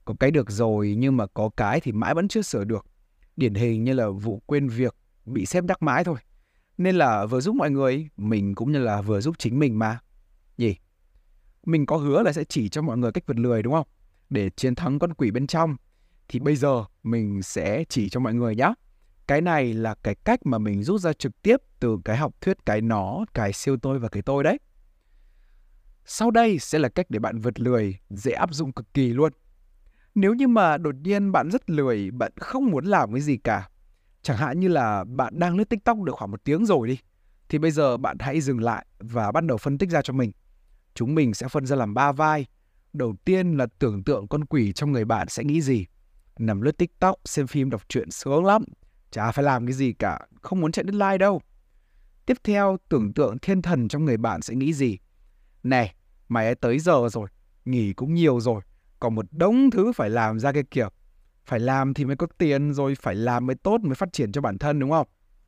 [0.05, 2.85] Có cái được rồi nhưng mà có cái thì mãi vẫn chưa sửa được.
[3.35, 4.95] Điển hình như là vụ quên việc
[5.25, 6.17] bị xếp đắc mãi thôi.
[6.77, 9.99] Nên là vừa giúp mọi người, mình cũng như là vừa giúp chính mình mà.
[10.57, 10.75] Nhỉ?
[11.65, 13.87] Mình có hứa là sẽ chỉ cho mọi người cách vượt lười đúng không?
[14.29, 15.75] Để chiến thắng con quỷ bên trong.
[16.27, 18.73] Thì bây giờ mình sẽ chỉ cho mọi người nhé.
[19.27, 22.65] Cái này là cái cách mà mình rút ra trực tiếp từ cái học thuyết
[22.65, 24.57] cái nó, cái siêu tôi và cái tôi đấy.
[26.05, 29.31] Sau đây sẽ là cách để bạn vượt lười, dễ áp dụng cực kỳ luôn.
[30.15, 33.69] Nếu như mà đột nhiên bạn rất lười, bạn không muốn làm cái gì cả,
[34.21, 36.97] chẳng hạn như là bạn đang lướt TikTok được khoảng một tiếng rồi đi,
[37.49, 40.31] thì bây giờ bạn hãy dừng lại và bắt đầu phân tích ra cho mình.
[40.95, 42.45] Chúng mình sẽ phân ra làm ba vai.
[42.93, 45.85] Đầu tiên là tưởng tượng con quỷ trong người bạn sẽ nghĩ gì.
[46.39, 48.63] Nằm lướt TikTok, xem phim, đọc truyện sướng lắm.
[49.11, 51.41] Chả phải làm cái gì cả, không muốn chạy deadline đâu.
[52.25, 54.97] Tiếp theo, tưởng tượng thiên thần trong người bạn sẽ nghĩ gì.
[55.63, 55.95] Này,
[56.27, 57.27] mày ấy tới giờ rồi,
[57.65, 58.61] nghỉ cũng nhiều rồi,
[58.99, 60.89] còn một đống thứ phải làm ra cái kiểu.
[61.45, 64.41] Phải làm thì mới có tiền rồi, phải làm mới tốt mới phát triển cho
[64.41, 65.07] bản thân đúng không?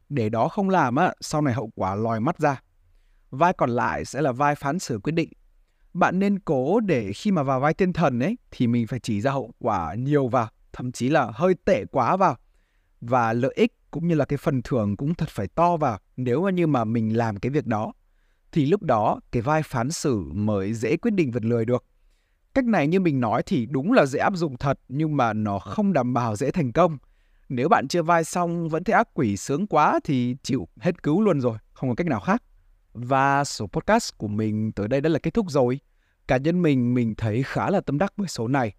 [0.10, 2.62] Để đó không làm á, sau này hậu quả lòi mắt ra.
[3.32, 5.30] Vai còn lại sẽ là vai phán xử quyết định.
[5.94, 9.22] Bạn nên cố để khi mà vào vai thiên thần ấy thì mình phải chỉ
[9.22, 12.38] ra hậu quả nhiều vào, thậm chí là hơi tệ quá vào.
[13.02, 16.42] Và lợi ích cũng như là cái phần thưởng cũng thật phải to vào nếu
[16.44, 17.94] mà như mà mình làm cái việc đó
[18.52, 21.86] thì lúc đó cái vai phán xử mới dễ quyết định vật lười được.
[22.54, 25.60] Cách này như mình nói thì đúng là dễ áp dụng thật nhưng mà nó
[25.60, 26.98] không đảm bảo dễ thành công.
[27.50, 31.22] Nếu bạn chưa vai xong vẫn thấy ác quỷ sướng quá thì chịu hết cứu
[31.22, 32.44] luôn rồi, không có cách nào khác.
[32.96, 35.80] Và số podcast của mình tới đây đã là kết thúc rồi.
[36.28, 38.76] Cá nhân mình mình thấy khá là tâm đắc với số này.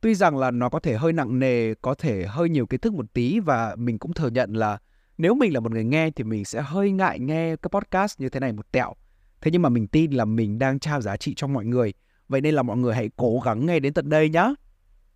[0.00, 2.92] Tuy rằng là nó có thể hơi nặng nề, có thể hơi nhiều kiến thức
[2.94, 4.78] một tí và mình cũng thừa nhận là
[5.18, 8.28] nếu mình là một người nghe thì mình sẽ hơi ngại nghe các podcast như
[8.28, 8.94] thế này một tẹo.
[9.40, 11.92] Thế nhưng mà mình tin là mình đang trao giá trị cho mọi người.
[12.28, 14.54] Vậy nên là mọi người hãy cố gắng nghe đến tận đây nhé.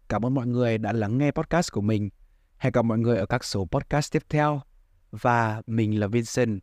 [0.08, 2.10] Cảm ơn mọi người đã lắng nghe podcast của mình.
[2.56, 4.60] Hẹn gặp mọi người ở các số podcast tiếp theo.
[5.10, 6.60] Và mình là Vincent.